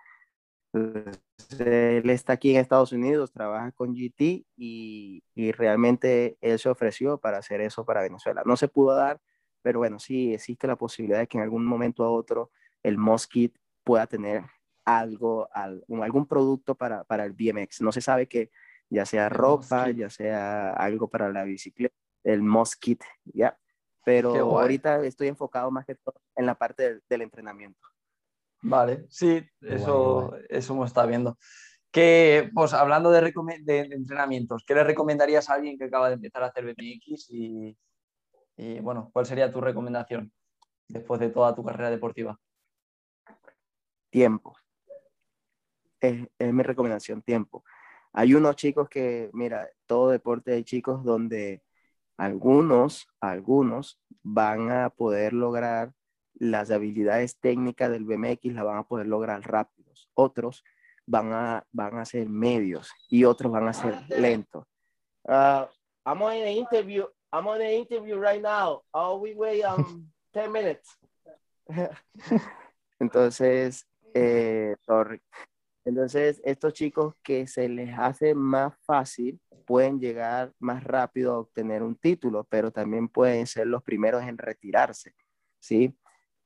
Él 1.60 2.10
está 2.10 2.34
aquí 2.34 2.52
en 2.52 2.62
Estados 2.62 2.92
Unidos, 2.92 3.32
trabaja 3.32 3.72
con 3.72 3.94
GT 3.94 4.46
y, 4.58 5.24
y, 5.34 5.52
realmente 5.52 6.38
él 6.42 6.60
se 6.60 6.70
ofreció 6.70 7.18
para 7.18 7.38
hacer 7.38 7.62
eso 7.62 7.86
para 7.86 8.02
Venezuela. 8.02 8.44
No 8.46 8.58
se 8.58 8.68
pudo 8.68 8.96
dar, 8.96 9.20
pero 9.62 9.80
bueno, 9.80 10.00
sí 10.00 10.34
existe 10.34 10.68
la 10.68 10.76
posibilidad 10.76 11.20
de 11.20 11.28
que 11.28 11.38
en 11.38 11.44
algún 11.44 11.66
momento 11.66 12.04
a 12.04 12.10
otro 12.10 12.52
el 12.84 12.98
Moskit 12.98 13.56
pueda 13.84 14.08
tener 14.08 14.44
algo, 14.86 15.50
algún 15.54 16.28
producto 16.28 16.76
para, 16.76 17.04
para 17.04 17.26
el 17.26 17.34
BMX. 17.34 17.82
No 17.82 17.92
se 17.92 18.02
sabe 18.02 18.28
que 18.28 18.52
ya 18.90 19.06
sea 19.06 19.30
ropa, 19.30 19.90
ya 19.90 20.10
sea 20.10 20.72
algo 20.74 21.10
para 21.10 21.32
la 21.32 21.44
bicicleta, 21.44 21.96
el 22.24 22.42
Moskit, 22.42 23.04
¿ya? 23.26 23.58
Pero 24.06 24.60
ahorita 24.60 25.04
estoy 25.04 25.28
enfocado 25.28 25.72
más 25.72 25.86
que 25.86 25.96
todo 25.96 26.22
en 26.36 26.46
la 26.46 26.56
parte 26.56 27.02
del, 27.10 27.22
entrenamiento. 27.22 27.80
Vale, 28.62 29.06
sí, 29.10 29.44
eso, 29.62 30.36
eso 30.50 30.76
me 30.76 30.86
está 30.86 31.06
viendo. 31.06 31.38
Que, 31.92 32.50
pues 32.54 32.74
hablando 32.74 33.12
de, 33.12 33.32
de, 33.64 33.80
entrenamientos, 33.92 34.64
¿qué 34.66 34.76
le 34.76 34.84
recomendarías 34.84 35.50
a 35.50 35.54
alguien 35.54 35.78
que 35.78 35.86
acaba 35.86 36.10
de 36.10 36.16
empezar 36.16 36.44
a 36.44 36.48
hacer 36.48 36.66
BMX? 36.66 37.30
Y, 37.30 37.78
y 38.58 38.80
bueno, 38.80 39.10
¿cuál 39.14 39.26
sería 39.26 39.52
tu 39.52 39.62
recomendación 39.62 40.32
después 40.88 41.20
de 41.20 41.30
toda 41.30 41.56
tu 41.56 41.64
carrera 41.64 41.90
deportiva? 41.90 42.40
Tiempo. 44.10 44.56
Es, 46.00 46.28
es 46.38 46.54
mi 46.54 46.64
recomendación, 46.64 47.22
tiempo. 47.22 47.64
Hay 48.12 48.34
unos 48.34 48.56
chicos 48.56 48.90
que, 48.90 49.30
mira, 49.34 49.70
todo 49.86 50.10
deporte 50.10 50.54
hay 50.54 50.64
chicos 50.64 51.04
donde 51.04 51.62
algunos, 52.18 53.08
algunos 53.20 54.00
van 54.24 54.72
a 54.72 54.90
poder 54.90 55.34
lograr 55.34 55.92
las 56.36 56.72
habilidades 56.72 57.40
técnicas 57.40 57.92
del 57.92 58.06
BMX, 58.06 58.54
las 58.54 58.66
van 58.66 58.78
a 58.78 58.88
poder 58.88 59.08
lograr 59.08 59.42
rápidos. 59.42 60.10
Otros 60.14 60.64
van 61.06 61.34
a, 61.34 61.66
van 61.72 61.98
a 61.98 62.06
ser 62.06 62.28
medios 62.30 62.92
y 63.10 63.24
otros 63.24 63.52
van 63.52 63.68
a 63.68 63.74
ser 63.74 63.96
lentos. 64.10 64.66
Uh, 65.24 65.66
I'm 66.06 66.22
on 66.22 66.34
an 66.34 66.48
interview. 66.48 67.06
I'm 67.32 67.48
on 67.48 67.62
an 67.62 67.72
interview 67.72 68.18
right 68.18 68.42
now. 68.42 68.84
Oh, 68.94 69.18
we 69.18 69.34
wait 69.34 69.64
um, 69.64 70.10
10 70.34 70.52
minutes. 70.52 70.98
Entonces, 73.00 73.88
eh, 74.14 74.76
sorry. 74.86 75.22
Entonces, 75.84 76.42
estos 76.44 76.74
chicos 76.74 77.16
que 77.24 77.48
se 77.48 77.70
les 77.70 77.98
hace 77.98 78.34
más 78.34 78.74
fácil 78.86 79.40
pueden 79.66 80.00
llegar 80.00 80.54
más 80.60 80.84
rápido 80.84 81.34
a 81.34 81.40
obtener 81.40 81.84
un 81.84 81.96
título, 81.96 82.44
pero 82.44 82.72
también 82.72 83.08
pueden 83.08 83.46
ser 83.48 83.68
los 83.68 83.84
primeros 83.84 84.24
en 84.24 84.38
retirarse, 84.38 85.14
¿sí? 85.60 85.96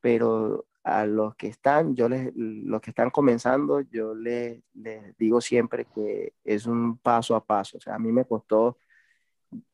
Pero 0.01 0.65
a 0.83 1.05
los 1.05 1.35
que 1.35 1.47
están, 1.47 1.95
yo 1.95 2.09
les, 2.09 2.31
los 2.35 2.81
que 2.81 2.91
están 2.91 3.09
comenzando, 3.09 3.81
yo 3.81 4.15
les, 4.15 4.61
les 4.73 5.15
digo 5.17 5.41
siempre 5.41 5.85
que 5.85 6.33
es 6.43 6.65
un 6.65 6.97
paso 6.97 7.35
a 7.35 7.45
paso. 7.45 7.77
O 7.77 7.81
sea, 7.81 7.95
a 7.95 7.99
mí 7.99 8.11
me 8.11 8.25
costó 8.25 8.77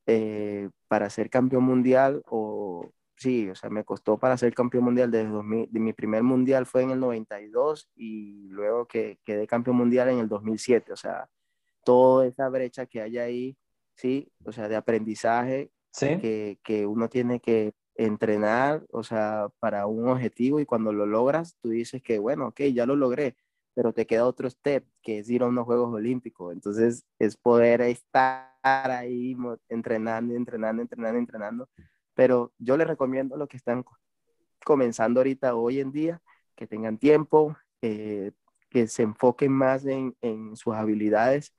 eh, 0.05 0.69
para 0.87 1.09
ser 1.09 1.29
campeón 1.29 1.63
mundial 1.63 2.21
o 2.27 2.91
sí, 3.15 3.49
o 3.49 3.55
sea, 3.55 3.69
me 3.69 3.83
costó 3.83 4.17
para 4.17 4.37
ser 4.37 4.53
campeón 4.53 4.85
mundial 4.85 5.11
desde 5.11 5.29
2000, 5.29 5.69
mi 5.71 5.93
primer 5.93 6.23
mundial 6.23 6.65
fue 6.65 6.83
en 6.83 6.91
el 6.91 6.99
92 6.99 7.89
y 7.95 8.47
luego 8.49 8.87
que 8.87 9.19
quedé 9.23 9.47
campeón 9.47 9.77
mundial 9.77 10.09
en 10.09 10.19
el 10.19 10.29
2007, 10.29 10.93
o 10.93 10.95
sea, 10.95 11.29
toda 11.83 12.27
esa 12.27 12.49
brecha 12.49 12.85
que 12.85 13.01
hay 13.01 13.17
ahí, 13.17 13.57
sí, 13.95 14.31
o 14.43 14.51
sea, 14.51 14.67
de 14.67 14.75
aprendizaje 14.75 15.71
que, 15.97 16.59
que 16.63 16.85
uno 16.85 17.09
tiene 17.09 17.39
que 17.39 17.73
entrenar, 17.95 18.85
o 18.91 19.03
sea, 19.03 19.49
para 19.59 19.87
un 19.87 20.07
objetivo 20.09 20.59
y 20.59 20.65
cuando 20.65 20.93
lo 20.93 21.05
logras, 21.05 21.55
tú 21.61 21.69
dices 21.69 22.01
que, 22.01 22.19
bueno, 22.19 22.47
ok, 22.49 22.61
ya 22.73 22.85
lo 22.85 22.95
logré, 22.95 23.35
pero 23.73 23.93
te 23.93 24.05
queda 24.07 24.25
otro 24.25 24.49
step, 24.49 24.85
que 25.01 25.19
es 25.19 25.29
ir 25.29 25.43
a 25.43 25.47
unos 25.47 25.65
Juegos 25.65 25.93
Olímpicos. 25.93 26.53
Entonces, 26.53 27.05
es 27.19 27.37
poder 27.37 27.81
estar 27.81 28.51
ahí 28.63 29.35
entrenando, 29.69 30.35
entrenando, 30.35 30.81
entrenando, 30.81 31.19
entrenando 31.19 31.69
pero 32.15 32.53
yo 32.57 32.77
les 32.77 32.87
recomiendo 32.87 33.35
a 33.35 33.37
los 33.37 33.47
que 33.47 33.57
están 33.57 33.85
comenzando 34.65 35.19
ahorita 35.19 35.55
hoy 35.55 35.79
en 35.79 35.91
día 35.91 36.21
que 36.55 36.65
tengan 36.65 36.97
tiempo, 36.97 37.55
eh, 37.81 38.31
que 38.69 38.87
se 38.87 39.03
enfoquen 39.03 39.51
más 39.51 39.85
en, 39.85 40.15
en, 40.21 40.55
sus 40.55 40.73
habilidades 40.73 41.53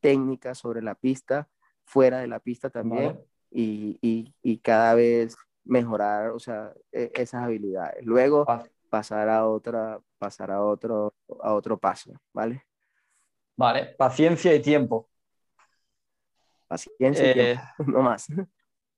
técnicas 0.00 0.58
sobre 0.58 0.82
la 0.82 0.94
pista, 0.94 1.48
fuera 1.84 2.20
de 2.20 2.28
la 2.28 2.38
pista 2.38 2.70
también, 2.70 3.18
y, 3.50 3.98
y, 4.02 4.34
y, 4.42 4.58
cada 4.58 4.94
vez 4.94 5.36
mejorar, 5.64 6.30
o 6.30 6.38
sea, 6.38 6.72
e, 6.90 7.10
esas 7.14 7.42
habilidades. 7.42 8.04
Luego 8.04 8.46
pasar 8.88 9.28
a 9.28 9.46
otra, 9.46 10.00
pasar 10.18 10.50
a 10.50 10.62
otro, 10.62 11.14
a 11.40 11.54
otro 11.54 11.78
paso, 11.78 12.12
¿vale? 12.32 12.62
Vale, 13.56 13.94
paciencia 13.96 14.54
y 14.54 14.60
tiempo. 14.60 15.08
Paciencia 16.66 17.26
y 17.26 17.30
eh, 17.30 17.34
tiempo, 17.34 17.62
no 17.98 18.02
más. 18.02 18.26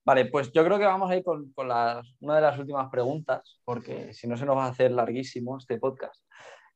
Vale, 0.04 0.26
pues 0.26 0.52
yo 0.52 0.64
creo 0.64 0.78
que 0.78 0.84
vamos 0.84 1.10
a 1.10 1.16
ir 1.16 1.24
con, 1.24 1.52
una 1.56 2.02
de 2.34 2.40
las 2.40 2.58
últimas 2.58 2.90
preguntas, 2.90 3.60
porque 3.64 4.12
si 4.12 4.28
no 4.28 4.36
se 4.36 4.44
nos 4.44 4.56
va 4.56 4.66
a 4.66 4.70
hacer 4.70 4.90
larguísimo 4.90 5.56
este 5.56 5.78
podcast. 5.78 6.22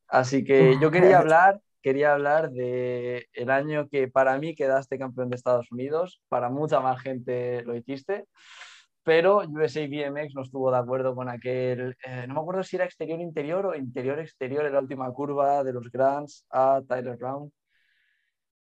Así 0.06 0.44
que 0.44 0.76
yo 0.80 0.90
quería 0.90 1.18
hablar, 1.18 1.60
quería 1.82 2.14
hablar 2.14 2.50
de 2.50 3.28
el 3.34 3.50
año 3.50 3.88
que 3.88 4.08
para 4.08 4.38
mí 4.38 4.54
quedaste 4.54 4.98
campeón 4.98 5.28
de 5.28 5.36
Estados 5.36 5.70
Unidos, 5.70 6.22
para 6.28 6.48
mucha 6.48 6.80
más 6.80 7.00
gente 7.02 7.62
lo 7.64 7.76
hiciste, 7.76 8.26
pero 9.08 9.38
USA 9.38 9.86
BMX 9.86 10.34
no 10.34 10.42
estuvo 10.42 10.70
de 10.70 10.76
acuerdo 10.76 11.14
con 11.14 11.30
aquel, 11.30 11.96
eh, 12.04 12.26
no 12.28 12.34
me 12.34 12.40
acuerdo 12.40 12.62
si 12.62 12.76
era 12.76 12.84
exterior 12.84 13.18
interior 13.18 13.64
o 13.64 13.74
interior 13.74 14.18
exterior 14.18 14.66
en 14.66 14.74
la 14.74 14.80
última 14.80 15.10
curva 15.14 15.64
de 15.64 15.72
los 15.72 15.90
Grants 15.90 16.44
a 16.50 16.82
Tyler 16.86 17.16
Brown. 17.16 17.50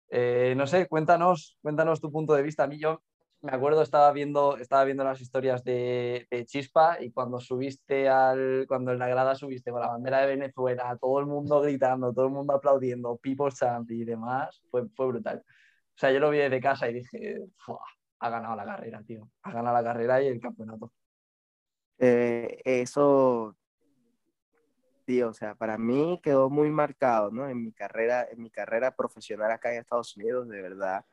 Eh, 0.09 0.53
no 0.55 0.67
sé, 0.67 0.87
cuéntanos, 0.87 1.57
cuéntanos 1.63 1.99
tu 1.99 2.11
punto 2.11 2.35
de 2.35 2.43
vista. 2.43 2.65
A 2.65 2.67
mí 2.67 2.77
yo 2.77 3.01
me 3.41 3.53
acuerdo, 3.53 3.81
estaba 3.81 4.11
viendo, 4.11 4.57
estaba 4.57 4.83
viendo 4.83 5.03
las 5.03 5.19
historias 5.19 5.63
de, 5.63 6.27
Chispa 6.45 7.01
y 7.01 7.11
cuando 7.11 7.39
subiste 7.39 8.07
al, 8.07 8.65
cuando 8.67 8.91
en 8.91 8.99
la 8.99 9.07
grada 9.07 9.33
subiste 9.33 9.71
con 9.71 9.81
la 9.81 9.87
bandera 9.87 10.21
de 10.21 10.27
Venezuela, 10.27 10.95
todo 11.01 11.19
el 11.21 11.25
mundo 11.25 11.59
gritando, 11.61 12.13
todo 12.13 12.25
el 12.25 12.31
mundo 12.31 12.53
aplaudiendo, 12.53 13.17
People 13.17 13.51
Champ 13.51 13.89
y 13.89 14.05
demás, 14.05 14.61
fue, 14.69 14.87
fue 14.95 15.07
brutal. 15.07 15.41
O 15.43 15.97
sea, 15.97 16.11
yo 16.11 16.19
lo 16.19 16.29
vi 16.29 16.37
desde 16.37 16.61
casa 16.61 16.87
y 16.87 16.93
dije, 16.93 17.39
ha 18.19 18.29
ganado 18.29 18.55
la 18.55 18.65
carrera, 18.65 19.03
tío, 19.03 19.29
ha 19.43 19.51
ganado 19.51 19.75
la 19.75 19.83
carrera 19.83 20.21
y 20.21 20.27
el 20.27 20.39
campeonato. 20.39 20.91
Eh, 21.97 22.61
eso, 22.65 23.55
tío, 25.05 25.29
o 25.29 25.33
sea, 25.33 25.55
para 25.55 25.77
mí 25.77 26.19
quedó 26.23 26.49
muy 26.49 26.69
marcado, 26.69 27.31
¿no? 27.31 27.49
En 27.49 27.63
mi 27.63 27.71
carrera, 27.71 28.27
en 28.29 28.41
mi 28.41 28.49
carrera 28.49 28.95
profesional 28.95 29.51
acá 29.51 29.73
en 29.73 29.79
Estados 29.79 30.15
Unidos, 30.17 30.49
de 30.49 30.61
verdad 30.61 31.05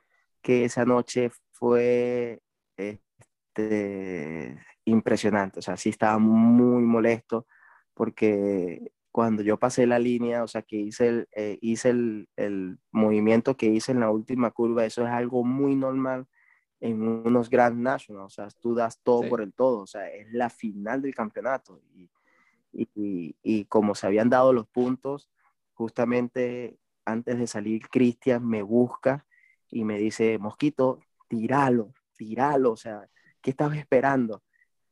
que 0.43 0.65
esa 0.65 0.85
noche 0.85 1.31
fue 1.53 2.43
este, 2.77 4.59
impresionante, 4.85 5.61
o 5.61 5.63
sea, 5.63 5.77
sí 5.77 5.91
estaba 5.91 6.19
muy 6.19 6.83
molesto 6.83 7.47
porque 7.95 8.93
cuando 9.13 9.43
yo 9.43 9.59
pasé 9.59 9.87
la 9.87 9.99
línea, 9.99 10.43
o 10.43 10.49
sea, 10.49 10.63
que 10.63 10.77
hice 10.77 11.09
el, 11.09 11.29
eh, 11.37 11.59
hice 11.61 11.91
el, 11.91 12.29
el, 12.37 12.79
movimiento 12.91 13.57
que 13.57 13.67
hice 13.67 13.93
en 13.93 14.01
la 14.01 14.11
última 14.11 14.51
curva, 14.51 14.87
eso 14.87 15.05
es 15.05 15.11
algo 15.11 15.45
muy 15.45 15.77
normal 15.77 16.27
en 16.83 17.01
unos 17.01 17.49
Grand 17.49 17.79
Nationals, 17.79 18.27
o 18.27 18.35
sea, 18.35 18.49
tú 18.61 18.75
das 18.75 18.99
todo 19.05 19.29
por 19.29 19.41
el 19.41 19.53
todo, 19.53 19.79
o 19.83 19.87
sea, 19.87 20.09
es 20.09 20.33
la 20.33 20.51
final 20.51 21.01
del 21.01 21.15
campeonato. 21.15 21.81
Y, 21.95 22.11
y, 22.73 23.37
y, 23.41 23.65
como 23.67 23.95
se 23.95 24.09
habían 24.09 24.29
dado 24.29 24.53
los 24.53 24.67
puntos, 24.67 25.31
justamente 25.75 26.77
antes 27.05 27.39
de 27.39 27.47
salir, 27.47 27.89
Cristian 27.89 28.45
me 28.45 28.63
busca 28.63 29.25
y 29.71 29.85
me 29.85 29.97
dice, 29.97 30.39
Mosquito, 30.39 30.99
tíralo, 31.29 31.95
tíralo, 32.17 32.73
o 32.73 32.77
sea, 32.77 33.09
¿qué 33.41 33.51
estabas 33.51 33.79
esperando? 33.79 34.43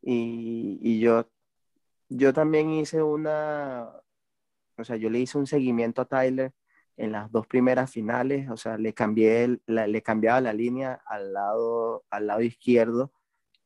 Y, 0.00 0.78
y, 0.80 1.00
yo, 1.00 1.28
yo 2.08 2.32
también 2.32 2.70
hice 2.70 3.02
una, 3.02 3.90
o 4.78 4.84
sea, 4.84 4.94
yo 4.94 5.10
le 5.10 5.18
hice 5.18 5.38
un 5.38 5.48
seguimiento 5.48 6.02
a 6.02 6.04
Tyler 6.04 6.52
en 7.00 7.12
las 7.12 7.32
dos 7.32 7.46
primeras 7.46 7.90
finales, 7.90 8.50
o 8.50 8.56
sea, 8.56 8.76
le 8.76 8.92
cambié, 8.92 9.58
le 9.66 10.02
cambiaba 10.02 10.40
la 10.40 10.52
línea 10.52 11.00
al 11.06 11.32
lado, 11.32 12.04
al 12.10 12.26
lado 12.26 12.42
izquierdo 12.42 13.12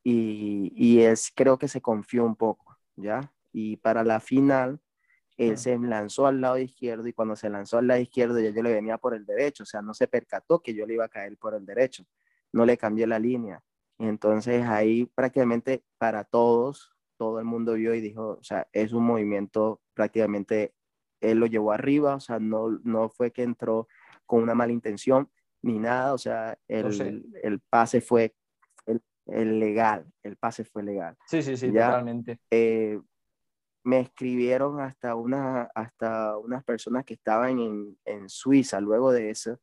y, 0.05 0.73
y 0.77 1.01
es, 1.01 1.33
creo 1.35 1.59
que 1.59 1.67
se 1.69 1.81
confió 1.81 2.25
un 2.25 2.37
poco, 2.37 2.77
¿ya? 2.97 3.33
Y 3.53 3.77
para 3.79 4.05
la 4.05 4.21
final, 4.21 4.81
él 5.37 5.59
se 5.59 5.77
lanzó 5.79 6.27
al 6.27 6.41
lado 6.41 6.59
izquierdo 6.59 7.07
y 7.09 7.13
cuando 7.13 7.35
se 7.35 7.51
lanzó 7.51 7.79
al 7.79 7.89
lado 7.89 8.01
izquierdo 8.01 8.39
ya 8.39 8.51
yo 8.51 8.63
le 8.63 8.73
venía 8.73 8.99
por 8.99 9.15
el 9.15 9.27
derecho, 9.27 9.65
o 9.65 9.67
sea, 9.67 9.83
no 9.83 9.95
se 9.95 10.07
percató 10.07 10.61
que 10.61 10.75
yo 10.75 10.87
le 10.87 10.95
iba 10.95 11.05
a 11.05 11.09
caer 11.09 11.37
por 11.37 11.55
el 11.55 11.67
derecho, 11.67 12.05
no 12.53 12.65
le 12.65 12.77
cambié 12.77 13.07
la 13.07 13.19
línea. 13.19 13.61
Y 13.99 14.07
entonces 14.07 14.65
ahí 14.67 15.07
prácticamente 15.07 15.83
para 15.99 16.25
todos, 16.25 16.93
todo 17.17 17.39
el 17.41 17.45
mundo 17.45 17.75
vio 17.75 17.95
y 17.95 18.01
dijo, 18.01 18.39
o 18.41 18.45
sea, 18.45 18.69
es 18.73 18.93
un 18.93 19.05
movimiento 19.05 19.81
prácticamente, 19.95 20.75
él 21.31 21.39
lo 21.39 21.47
llevó 21.47 21.73
arriba, 21.73 22.17
o 22.17 22.21
sea, 22.21 22.39
no, 22.39 22.79
no 22.85 23.09
fue 23.09 23.31
que 23.31 23.43
entró 23.43 23.89
con 24.27 24.43
una 24.43 24.55
mala 24.55 24.73
intención 24.73 25.29
ni 25.63 25.79
nada, 25.79 26.13
o 26.13 26.19
sea, 26.19 26.59
el, 26.69 27.27
el 27.43 27.61
pase 27.61 28.01
fue 28.01 28.35
el, 29.27 29.59
legal, 29.59 30.07
el 30.23 30.37
pase 30.37 30.65
fue 30.65 30.83
legal. 30.83 31.17
Sí, 31.27 31.43
sí, 31.43 31.57
sí, 31.57 31.69
totalmente. 31.69 32.39
Eh, 32.51 33.01
me 33.85 34.01
escribieron 34.01 34.81
hasta, 34.81 35.15
una, 35.15 35.71
hasta 35.75 36.37
unas 36.39 36.65
personas 36.65 37.05
que 37.05 37.15
estaban 37.15 37.59
en, 37.59 37.99
en 38.05 38.29
Suiza 38.29 38.81
luego 38.81 39.13
de 39.13 39.31
eso. 39.31 39.59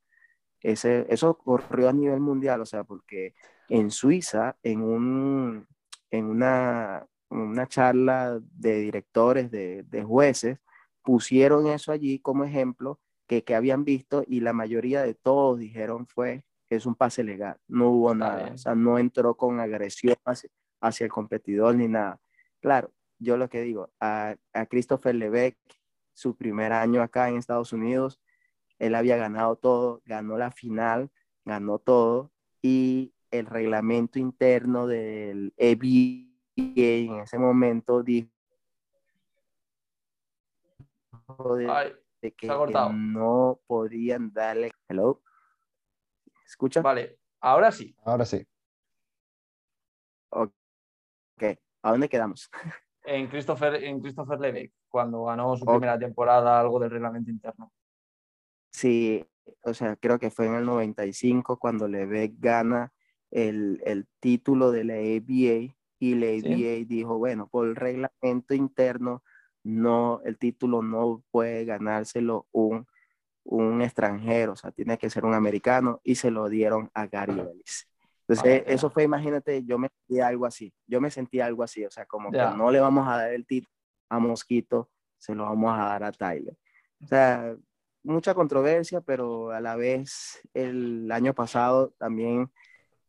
Ese, 0.62 1.06
eso 1.10 1.30
ocurrió 1.32 1.90
a 1.90 1.94
nivel 1.94 2.20
mundial, 2.20 2.62
o 2.62 2.66
sea, 2.66 2.84
porque 2.84 3.34
en 3.68 3.90
Suiza, 3.90 4.58
en, 4.62 4.82
un, 4.82 5.68
en 6.12 6.26
una, 6.26 7.06
una 7.30 7.68
charla 7.68 8.40
de 8.42 8.80
directores, 8.80 9.50
de, 9.50 9.84
de 9.84 10.04
jueces, 10.04 10.60
pusieron 11.04 11.68
eso 11.68 11.92
allí 11.92 12.20
como 12.20 12.44
ejemplo 12.44 13.00
que, 13.28 13.44
que, 13.44 13.56
habían 13.56 13.86
visto 13.86 14.24
y 14.28 14.42
la 14.42 14.54
mayoría 14.54 15.04
de 15.04 15.14
todos 15.14 15.60
dijeron 15.60 16.08
fue 16.08 16.44
es 16.70 16.86
un 16.86 16.96
pase 16.96 17.24
legal, 17.24 17.58
no 17.68 17.90
hubo 17.90 18.16
nada, 18.16 18.52
o 18.54 18.58
sea, 18.58 18.76
no 18.76 18.98
entró 18.98 19.36
con 19.36 19.60
agresión 19.60 20.16
hacia, 20.26 20.50
hacia, 20.80 21.04
el 21.04 21.12
competidor 21.12 21.76
ni 21.76 21.90
nada. 21.90 22.20
Claro, 22.62 22.94
yo 23.20 23.36
lo 23.36 23.50
que 23.50 23.62
digo, 23.62 23.92
a, 24.00 24.36
a 24.54 24.66
Christopher 24.68 25.16
Lebeck, 25.16 25.58
su 26.14 26.36
primer 26.36 26.72
año 26.72 27.02
acá 27.02 27.28
en 27.28 27.36
Estados 27.36 27.74
Unidos, 27.74 28.22
él 28.80 28.96
había 28.96 29.18
ganado 29.18 29.58
todo, 29.58 30.02
ganó 30.06 30.38
la 30.38 30.52
final, 30.52 31.12
ganó 31.44 31.78
todo 31.78 32.32
y 32.62 33.14
el 33.32 33.48
reglamento 33.48 34.18
interno 34.18 34.88
del 34.88 35.54
EBA 35.58 36.32
en 36.56 37.20
ese 37.20 37.38
momento 37.38 38.04
dijo 38.04 38.30
de, 41.58 41.70
Ay, 41.70 41.94
de 42.22 42.32
que 42.34 42.48
se 42.48 42.54
ha 42.54 42.58
cortado. 42.58 42.94
no 42.94 43.60
podían 43.68 44.32
darle. 44.34 44.72
Hello. 44.88 45.22
¿Escucha? 46.46 46.82
Vale, 46.82 47.20
ahora 47.40 47.72
sí. 47.72 47.96
Ahora 48.04 48.26
sí. 48.26 48.46
Ok. 50.30 50.52
¿A 51.84 51.92
dónde 51.92 52.10
quedamos? 52.10 52.50
En 53.04 53.28
Christopher, 53.28 53.84
en 53.84 54.00
Christopher 54.00 54.40
Lebeck, 54.40 54.74
cuando 54.88 55.24
ganó 55.24 55.56
su 55.58 55.66
primera 55.66 55.98
temporada, 55.98 56.60
algo 56.60 56.80
del 56.80 56.92
reglamento 56.92 57.32
interno. 57.32 57.72
Sí, 58.72 59.26
o 59.64 59.74
sea, 59.74 59.96
creo 59.96 60.20
que 60.20 60.30
fue 60.30 60.46
en 60.46 60.54
el 60.56 60.66
95 60.66 61.58
cuando 61.58 61.88
Lebec 61.88 62.34
gana 62.38 62.94
el, 63.32 63.82
el 63.86 64.08
título 64.20 64.72
de 64.72 64.84
la 64.84 64.94
ABA 64.94 65.76
y 66.00 66.16
la 66.16 66.28
Sí. 66.42 66.54
ABA 66.54 66.86
dijo, 66.88 67.18
bueno, 67.18 67.48
por 67.48 67.68
el 67.68 67.76
reglamento 67.76 68.54
interno, 68.54 69.24
no, 69.64 70.22
el 70.26 70.38
título 70.38 70.82
no 70.82 71.24
puede 71.32 71.66
ganárselo 71.66 72.48
un, 72.52 72.88
un 73.44 73.82
extranjero, 73.82 74.54
o 74.54 74.56
sea, 74.56 74.72
tiene 74.72 74.98
que 74.98 75.10
ser 75.10 75.26
un 75.26 75.34
americano 75.34 76.00
y 76.04 76.16
se 76.16 76.32
lo 76.32 76.50
dieron 76.50 76.90
a 76.94 77.08
Gary 77.08 77.40
Ellis. 77.40 77.88
Entonces, 78.28 78.62
Vaya. 78.64 78.74
eso 78.74 78.90
fue, 78.90 79.04
imagínate, 79.04 79.64
yo 79.64 79.78
me 79.78 79.90
sentí 79.90 80.22
algo 80.22 80.46
así, 80.46 80.74
yo 80.88 81.02
me 81.02 81.12
sentí 81.12 81.40
algo 81.40 81.64
así, 81.64 81.86
o 81.86 81.92
sea, 81.92 82.06
como 82.06 82.32
que 82.32 82.38
no 82.38 82.72
le 82.72 82.80
vamos 82.80 83.08
a 83.08 83.18
dar 83.18 83.34
el 83.34 83.46
título 83.46 83.74
a 84.10 84.20
Mosquito, 84.20 84.90
se 85.18 85.36
lo 85.36 85.44
vamos 85.44 85.74
a 85.74 85.84
dar 85.84 86.04
a 86.04 86.12
Tyler. 86.12 86.56
O 87.04 87.08
sea, 87.08 87.56
mucha 88.04 88.34
controversia, 88.34 89.02
pero 89.02 89.52
a 89.52 89.60
la 89.60 89.76
vez 89.76 90.42
el 90.54 91.12
año 91.12 91.34
pasado 91.34 91.94
también 91.98 92.52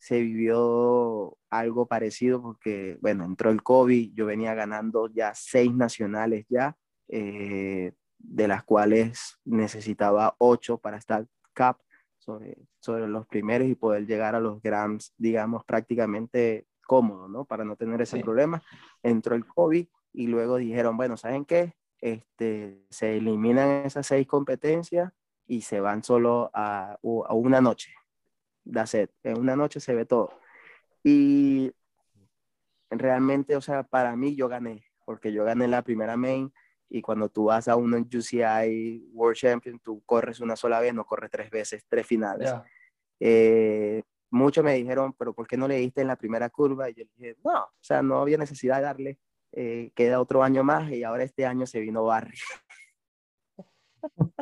se 0.03 0.21
vivió 0.21 1.39
algo 1.49 1.87
parecido 1.87 2.43
porque, 2.43 2.99
bueno, 3.01 3.25
entró 3.25 3.51
el 3.51 3.63
COVID, 3.63 4.13
yo 4.15 4.27
venía 4.27 4.53
ganando 4.53 5.09
ya 5.09 5.33
seis 5.33 5.73
nacionales 5.73 6.45
ya, 6.49 6.77
eh, 7.07 7.93
de 8.19 8.49
las 8.49 8.65
cuales 8.65 9.39
necesitaba 9.45 10.35
ocho 10.39 10.79
para 10.79 10.97
estar 10.97 11.25
cap 11.53 11.79
sobre, 12.19 12.57
sobre 12.81 13.07
los 13.07 13.29
primeros 13.29 13.69
y 13.69 13.77
poder 13.77 14.05
llegar 14.05 14.35
a 14.35 14.41
los 14.41 14.61
grams, 14.61 15.15
digamos, 15.19 15.65
prácticamente 15.65 16.67
cómodo, 16.85 17.29
¿no? 17.29 17.45
Para 17.45 17.65
no 17.65 17.77
tener 17.77 18.03
ese 18.03 18.17
Sí. 18.17 18.23
problema. 18.25 18.61
Entró 19.05 19.37
el 19.37 19.47
COVID 19.47 19.87
y 20.15 20.27
luego 20.27 20.57
dijeron, 20.57 20.97
bueno, 20.97 21.17
¿saben 21.17 21.45
qué? 21.45 21.75
Este, 22.01 22.85
se 22.91 23.19
eliminan 23.19 23.87
esas 23.87 24.09
seis 24.09 24.27
competencias 24.27 25.13
y 25.47 25.61
se 25.61 25.79
van 25.79 26.03
solo 26.03 26.51
a, 26.55 26.95
a 26.95 27.35
una 27.35 27.61
noche. 27.61 27.95
That's 28.65 28.95
it. 28.95 29.11
En 29.23 29.39
una 29.39 29.57
noche 29.57 29.81
se 29.81 29.95
ve 29.95 30.05
todo. 30.05 30.39
Y 31.03 31.73
realmente, 32.91 33.57
o 33.57 33.61
sea, 33.61 33.83
para 33.83 34.15
mí 34.17 34.37
yo 34.37 34.49
gané, 34.49 34.85
porque 35.05 35.33
yo 35.33 35.45
gané 35.45 35.67
la 35.69 35.83
primera 35.83 36.17
main 36.17 36.53
y 36.89 37.01
cuando 37.03 37.29
tú 37.29 37.45
vas 37.45 37.69
a 37.69 37.77
un 37.77 37.95
UCI 37.95 39.09
World 39.13 39.37
Champion, 39.37 39.79
tú 39.81 40.03
corres 40.05 40.41
una 40.41 40.57
sola 40.57 40.81
vez, 40.81 40.93
no 40.95 41.07
corres 41.07 41.31
tres 41.31 41.51
veces, 41.51 41.85
tres 41.89 42.07
finales. 42.07 42.51
Ya. 42.51 42.65
Eh, 43.19 44.03
muchos 44.31 44.63
me 44.63 44.75
dijeron, 44.75 45.15
pero 45.15 45.33
¿por 45.35 45.47
qué 45.47 45.57
no 45.57 45.67
le 45.67 45.77
diste 45.77 46.03
en 46.03 46.09
la 46.09 46.17
primera 46.17 46.51
curva? 46.51 46.91
Y 46.91 46.95
yo 46.95 47.05
dije, 47.17 47.37
no, 47.45 47.65
o 47.65 47.73
sea, 47.81 48.03
no 48.03 48.21
había 48.21 48.37
necesidad 48.37 48.77
de 48.77 48.83
darle, 48.83 49.19
eh, 49.53 49.91
queda 49.95 50.21
otro 50.21 50.43
año 50.43 50.63
más 50.65 50.91
y 50.91 51.03
ahora 51.03 51.25
este 51.25 51.47
año 51.47 51.67
se 51.67 51.81
vino 51.81 52.05
Barry. 52.05 52.39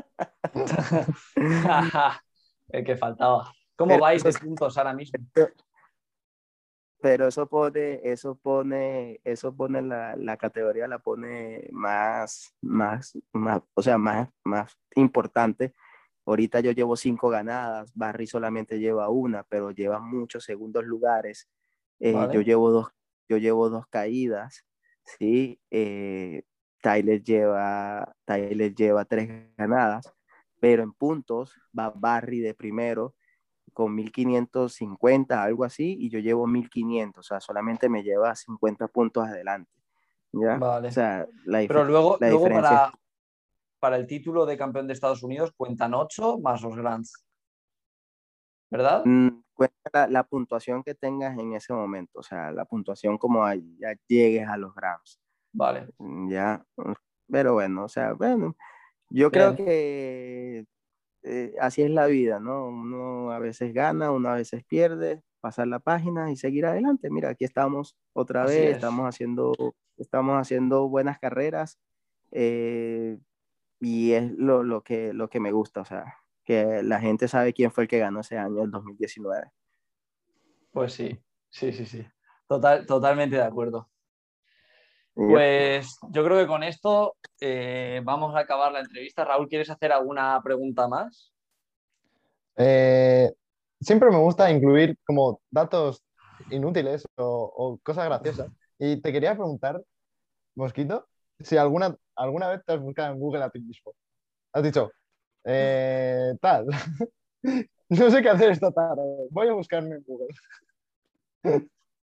El 2.68 2.85
que 2.85 2.97
faltaba. 2.97 3.53
¿Cómo 3.81 3.93
Pero- 3.93 4.03
vais 4.03 4.23
de 4.23 4.31
puntos 4.35 4.77
ahora 4.77 4.93
mismo? 4.93 5.19
Pero 7.01 7.29
eso 7.29 7.47
pone, 7.49 7.99
eso 8.05 8.35
pone, 8.35 9.23
eso 9.25 9.57
pone 9.57 9.81
la, 9.81 10.14
la 10.16 10.37
categoría, 10.37 10.87
la 10.87 10.99
pone 10.99 11.66
más, 11.73 12.55
más, 12.61 13.19
más, 13.33 13.62
o 13.73 13.81
sea, 13.83 13.97
más, 13.97 14.29
más 14.45 14.77
importante. 14.97 15.73
Ahorita 16.27 16.61
yo 16.61 16.73
llevo 16.73 16.97
cinco 16.97 17.31
ganadas, 17.31 17.90
Barry 17.95 18.27
solamente 18.27 18.79
lleva 18.79 19.09
una, 19.09 19.45
pero 19.45 19.71
lleva 19.71 19.99
muchos 19.99 20.45
segundos 20.45 20.85
lugares. 20.85 21.49
Eh, 22.01 22.12
Vale. 22.12 22.35
Yo 22.35 22.43
llevo 22.43 22.71
dos, 22.71 22.88
yo 23.31 23.38
llevo 23.38 23.71
dos 23.71 23.87
caídas, 23.87 24.66
sí. 25.19 25.59
Eh, 25.71 26.43
Tyler 26.83 27.23
lleva, 27.23 28.14
Tyler 28.27 28.75
lleva 28.75 29.07
tres 29.07 29.55
ganadas, 29.57 30.12
pero 30.61 30.83
en 30.83 30.93
puntos 30.93 31.55
va 31.77 31.88
Barry 31.88 32.40
de 32.40 32.53
primero 32.53 33.14
con 33.72 33.94
1550, 33.94 35.42
algo 35.42 35.64
así, 35.64 35.96
y 35.98 36.11
yo 36.11 36.18
llevo 36.18 36.46
1500, 36.46 37.26
o 37.26 37.28
sea, 37.28 37.40
solamente 37.40 37.88
me 37.88 38.02
lleva 38.02 38.35
50 38.35 38.88
puntos 38.88 39.24
adelante. 39.26 39.70
¿Ya? 40.33 40.56
Vale. 40.59 40.88
O 40.88 40.92
sea, 40.92 41.26
la, 41.44 41.59
Pero 41.66 41.85
luego, 41.85 42.16
la 42.20 42.28
luego 42.28 42.44
diferencia 42.44 42.70
para, 42.70 42.92
para 43.80 43.96
el 43.96 44.06
título 44.06 44.46
de 44.46 44.56
campeón 44.56 44.87
de 44.87 44.92
Estados 44.92 45.22
Unidos 45.22 45.52
cuentan 45.56 45.92
8 45.94 46.38
más 46.38 46.62
los 46.62 46.76
Grands. 46.76 47.24
¿Verdad? 48.70 49.04
Mm, 49.04 49.42
cuenta 49.52 49.90
la, 49.92 50.06
la 50.06 50.22
puntuación 50.22 50.83
que 50.85 50.94
tengas 50.94 51.37
en 51.38 51.54
ese 51.54 51.72
momento, 51.72 52.20
o 52.20 52.22
sea, 52.22 52.52
la 52.52 52.64
puntuación 52.64 53.18
como 53.18 53.44
a- 53.44 53.56
ya 53.56 53.94
llegues 54.06 54.46
a 54.48 54.56
los 54.56 54.72
grams. 54.74 55.20
Vale. 55.52 55.88
Mm, 55.98 56.30
Ya, 56.30 56.64
mm, 56.76 56.92
pero 57.28 57.54
bueno, 57.54 57.85
o 57.85 57.88
sea, 57.88 58.12
bueno, 58.12 58.54
yo 59.09 59.30
creo 59.33 59.54
Bien. 59.54 59.66
que 59.66 60.66
eh, 61.22 61.54
así 61.61 61.83
es 61.83 61.90
la 61.90 62.06
vida, 62.06 62.40
¿no? 62.40 62.66
Uno 62.68 63.30
a 63.33 63.38
veces 63.38 63.74
gana, 63.74 64.11
uno 64.12 64.30
a 64.30 64.37
veces 64.37 64.64
pierde, 64.64 65.22
pasar 65.40 65.68
la 65.68 65.78
página 65.80 66.30
y 66.30 66.37
seguir 66.37 66.66
adelante. 66.66 67.11
Mira, 67.11 67.30
aquí 67.30 67.44
estamos 67.44 67.96
otra 68.12 68.44
Así 68.44 68.54
vez, 68.54 68.70
es. 68.70 68.74
estamos 68.76 69.06
haciendo, 69.09 69.52
estamos 69.96 70.37
haciendo 70.40 70.88
buenas 70.88 71.18
carreras 71.18 71.78
eh, 72.33 73.18
y 73.80 74.12
es 74.12 74.33
lo, 74.33 74.62
lo, 74.62 74.83
que, 74.83 75.12
lo 75.12 75.28
que 75.28 75.40
me 75.40 75.52
gusta, 75.52 75.80
o 75.80 75.85
sea, 75.85 76.16
que 76.44 76.83
la 76.83 77.00
gente 77.00 77.28
sabe 77.28 77.52
quién 77.52 77.70
fue 77.70 77.85
el 77.85 77.88
que 77.88 77.98
ganó 77.98 78.20
ese 78.20 78.38
año, 78.38 78.62
el 78.62 78.70
2019. 78.70 79.50
Pues 80.72 80.92
sí, 80.92 81.18
sí, 81.50 81.72
sí, 81.72 81.85
sí. 81.87 82.06
Total, 82.46 82.87
totalmente 82.87 83.37
de 83.37 83.42
acuerdo. 83.42 83.89
Pues 85.26 85.98
yo 86.11 86.24
creo 86.24 86.38
que 86.38 86.46
con 86.46 86.62
esto 86.62 87.16
eh, 87.40 88.00
vamos 88.04 88.35
a 88.35 88.40
acabar 88.40 88.72
la 88.72 88.80
entrevista. 88.80 89.24
Raúl, 89.24 89.48
¿quieres 89.48 89.70
hacer 89.70 89.92
alguna 89.92 90.40
pregunta 90.42 90.88
más? 90.88 91.33
Eh, 92.56 93.33
siempre 93.80 94.11
me 94.11 94.18
gusta 94.18 94.50
incluir 94.50 94.96
como 95.06 95.40
datos 95.50 96.02
inútiles 96.50 97.06
o, 97.16 97.52
o 97.56 97.78
cosas 97.83 98.06
graciosas. 98.06 98.50
Y 98.78 99.00
te 99.00 99.12
quería 99.12 99.35
preguntar, 99.35 99.80
Mosquito, 100.54 101.09
si 101.40 101.56
alguna, 101.56 101.96
alguna 102.16 102.48
vez 102.48 102.62
te 102.64 102.72
has 102.74 102.80
buscado 102.80 103.12
en 103.14 103.20
Google 103.20 103.44
a 103.44 103.50
ti 103.50 103.61
mismo. 103.61 103.92
Has 104.52 104.62
dicho, 104.62 104.90
eh, 105.44 106.35
tal, 106.40 106.66
no 107.88 108.11
sé 108.11 108.22
qué 108.22 108.30
hacer 108.30 108.50
esta 108.52 108.70
tarde, 108.72 109.02
voy 109.30 109.48
a 109.48 109.52
buscarme 109.54 109.96
en 109.96 110.04
Google. 110.06 110.28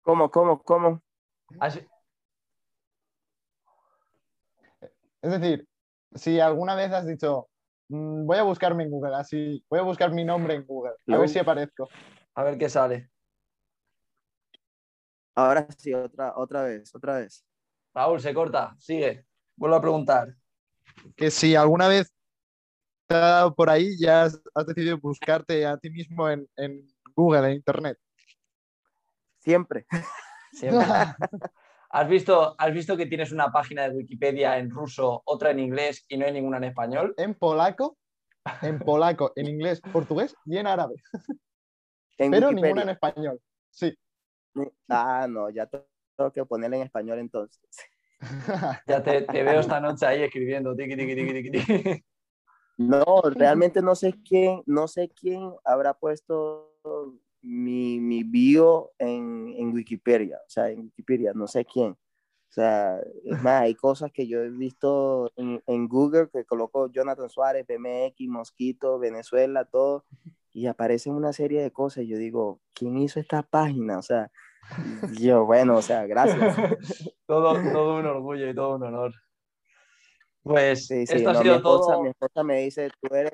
¿Cómo, 0.02 0.30
cómo, 0.30 0.62
cómo? 0.62 1.02
Has- 1.60 1.80
Es 5.24 5.30
decir, 5.30 5.66
si 6.14 6.38
alguna 6.38 6.74
vez 6.74 6.92
has 6.92 7.06
dicho, 7.06 7.48
"Mm, 7.88 8.26
voy 8.26 8.37
a 8.37 8.42
buscarme 8.42 8.84
en 8.84 8.90
Google, 8.90 9.14
así, 9.16 9.64
voy 9.70 9.78
a 9.78 9.82
buscar 9.82 10.12
mi 10.12 10.22
nombre 10.22 10.54
en 10.54 10.66
Google, 10.66 10.92
a 11.08 11.16
ver 11.16 11.30
si 11.30 11.38
aparezco. 11.38 11.88
A 12.34 12.42
ver 12.42 12.58
qué 12.58 12.68
sale. 12.68 13.08
Ahora 15.34 15.66
sí, 15.78 15.94
otra, 15.94 16.34
otra 16.37 16.64
vez, 16.64 16.94
otra 16.94 17.16
vez. 17.16 17.42
Raúl, 17.94 18.20
se 18.20 18.34
corta. 18.34 18.76
Sigue. 18.78 19.24
Vuelvo 19.56 19.76
a 19.76 19.80
preguntar. 19.80 20.34
que 21.16 21.30
si 21.30 21.56
alguna 21.56 21.88
vez 21.88 22.12
te 23.06 23.14
ha 23.14 23.18
dado 23.20 23.54
por 23.54 23.70
ahí, 23.70 23.96
ya 23.98 24.24
has, 24.24 24.42
has 24.54 24.66
decidido 24.66 24.98
buscarte 24.98 25.64
a 25.64 25.78
ti 25.78 25.88
mismo 25.88 26.28
en, 26.28 26.46
en 26.56 26.87
Google, 27.16 27.48
en 27.48 27.54
Internet. 27.54 27.98
Siempre. 29.38 29.87
Siempre. 30.52 30.87
¿Has 31.94 32.09
visto, 32.09 32.57
¿Has 32.59 32.74
visto 32.74 32.96
que 32.96 33.07
tienes 33.07 33.30
una 33.30 33.52
página 33.52 33.88
de 33.88 33.94
Wikipedia 33.94 34.59
en 34.59 34.68
ruso, 34.68 35.22
otra 35.26 35.52
en 35.52 35.61
inglés 35.61 36.04
y 36.09 36.16
no 36.16 36.26
hay 36.26 36.33
ninguna 36.33 36.57
en 36.57 36.64
español? 36.64 37.14
En 37.16 37.35
polaco, 37.37 37.96
en 38.62 38.80
polaco, 38.80 39.30
en 39.37 39.46
inglés, 39.46 39.80
portugués 39.92 40.35
y 40.44 40.57
en 40.59 40.66
árabe. 40.66 40.96
En 42.18 42.33
Pero 42.33 42.48
Wikipedia. 42.48 42.66
ninguna 42.66 42.83
en 42.83 42.88
español. 42.88 43.40
Sí. 43.70 43.96
Ah, 44.88 45.28
no, 45.30 45.50
ya 45.50 45.66
tengo 45.66 46.33
que 46.33 46.44
ponerla 46.44 46.78
en 46.78 46.83
español 46.83 47.20
entonces. 47.20 47.62
Ya 48.88 49.00
te, 49.00 49.22
te 49.22 49.42
veo 49.44 49.61
esta 49.61 49.78
noche 49.78 50.04
ahí 50.04 50.22
escribiendo. 50.24 50.74
Tiqui, 50.74 50.96
tiqui, 50.96 51.14
tiqui, 51.14 51.50
tiqui. 51.50 52.04
No, 52.76 53.22
realmente 53.22 53.83
no 53.83 53.94
sé 53.94 54.14
quién, 54.28 54.64
no 54.66 54.88
sé 54.88 55.11
quién 55.11 55.54
habrá 55.64 55.94
puesto 55.94 56.72
mi, 57.44 58.00
mi 58.00 58.24
bio 58.24 58.92
en, 58.98 59.54
en 59.59 59.72
Wikipedia, 59.74 60.38
o 60.38 60.50
sea, 60.50 60.70
en 60.70 60.80
Wikipedia, 60.80 61.33
no 61.35 61.46
sé 61.46 61.64
quién. 61.64 61.92
O 61.92 62.52
sea, 62.54 63.00
es 63.24 63.42
más, 63.42 63.62
hay 63.62 63.74
cosas 63.74 64.12
que 64.12 64.28
yo 64.28 64.40
he 64.42 64.50
visto 64.50 65.33
en, 65.37 65.62
en 65.66 65.88
Google 65.88 66.28
que 66.33 66.44
coloco 66.44 66.88
Jonathan 66.90 67.28
Suárez, 67.28 67.66
BMX, 67.66 68.28
Mosquito, 68.28 68.98
Venezuela, 68.98 69.64
todo, 69.64 70.07
y 70.52 70.66
aparecen 70.66 71.14
una 71.14 71.33
serie 71.33 71.62
de 71.62 71.72
cosas. 71.72 72.04
Y 72.04 72.09
yo 72.09 72.18
digo, 72.18 72.61
¿quién 72.74 72.96
hizo 72.98 73.20
esta 73.20 73.42
página? 73.42 73.98
O 73.98 74.02
sea, 74.02 74.30
yo, 75.18 75.44
bueno, 75.46 75.76
o 75.78 75.83
sea, 75.83 76.07
gracias. 76.07 76.57
todo, 77.26 77.54
todo 77.72 77.98
un 77.98 78.07
orgullo 78.07 78.48
y 78.48 78.54
todo 78.54 78.76
un 78.76 78.85
honor. 78.85 79.14
Pues 80.42 80.87
Sí, 80.87 81.07
sí, 81.07 81.16
esto 81.16 81.30
ha 81.30 81.35
no, 81.35 81.42
mi, 81.44 81.44
sido 81.44 81.57
esposa, 81.57 81.92
todo. 81.94 82.02
mi 82.02 82.09
esposa 82.11 82.42
me 82.44 82.59
dice, 82.61 82.90
tú 83.00 83.14
eres, 83.14 83.33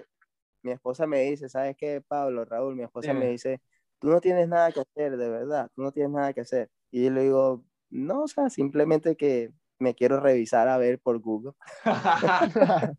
mi 0.62 0.72
esposa 0.72 1.06
me 1.06 1.22
dice, 1.22 1.48
¿sabes 1.48 1.76
qué, 1.76 2.00
Pablo, 2.06 2.44
Raúl? 2.44 2.76
Mi 2.76 2.84
esposa 2.84 3.12
me 3.14 3.28
dice, 3.30 3.60
tú 4.00 4.08
no 4.08 4.20
tienes 4.20 4.48
nada 4.48 4.72
que 4.72 4.80
hacer, 4.80 5.16
de 5.16 5.28
verdad, 5.30 5.70
tú 5.74 5.82
no 5.82 5.92
tienes 5.92 6.12
nada 6.12 6.32
que 6.32 6.40
hacer. 6.42 6.70
Y 6.90 7.04
yo 7.04 7.10
le 7.10 7.22
digo, 7.24 7.64
no, 7.90 8.22
o 8.24 8.28
sea, 8.28 8.50
simplemente 8.50 9.16
que 9.16 9.52
me 9.78 9.94
quiero 9.94 10.20
revisar 10.20 10.68
a 10.68 10.78
ver 10.78 11.00
por 11.00 11.18
Google. 11.20 11.52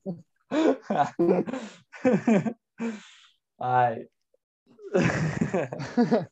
Ay. 3.58 4.08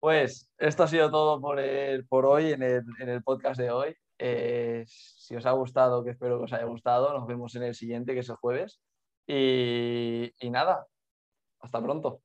Pues 0.00 0.48
esto 0.58 0.84
ha 0.84 0.88
sido 0.88 1.10
todo 1.10 1.40
por, 1.40 1.58
el- 1.58 2.06
por 2.06 2.26
hoy 2.26 2.52
en 2.52 2.62
el, 2.62 2.82
en 3.00 3.08
el 3.08 3.22
podcast 3.24 3.58
de 3.58 3.70
hoy. 3.70 3.96
Eh, 4.18 4.84
si 4.86 5.34
os 5.34 5.46
ha 5.46 5.50
gustado, 5.52 6.04
que 6.04 6.10
espero 6.10 6.38
que 6.38 6.44
os 6.44 6.52
haya 6.52 6.64
gustado, 6.66 7.12
nos 7.12 7.26
vemos 7.26 7.54
en 7.56 7.64
el 7.64 7.74
siguiente, 7.74 8.14
que 8.14 8.20
es 8.20 8.28
el 8.28 8.36
jueves. 8.36 8.80
Y, 9.26 10.32
y 10.38 10.50
nada, 10.50 10.86
hasta 11.60 11.82
pronto. 11.82 12.22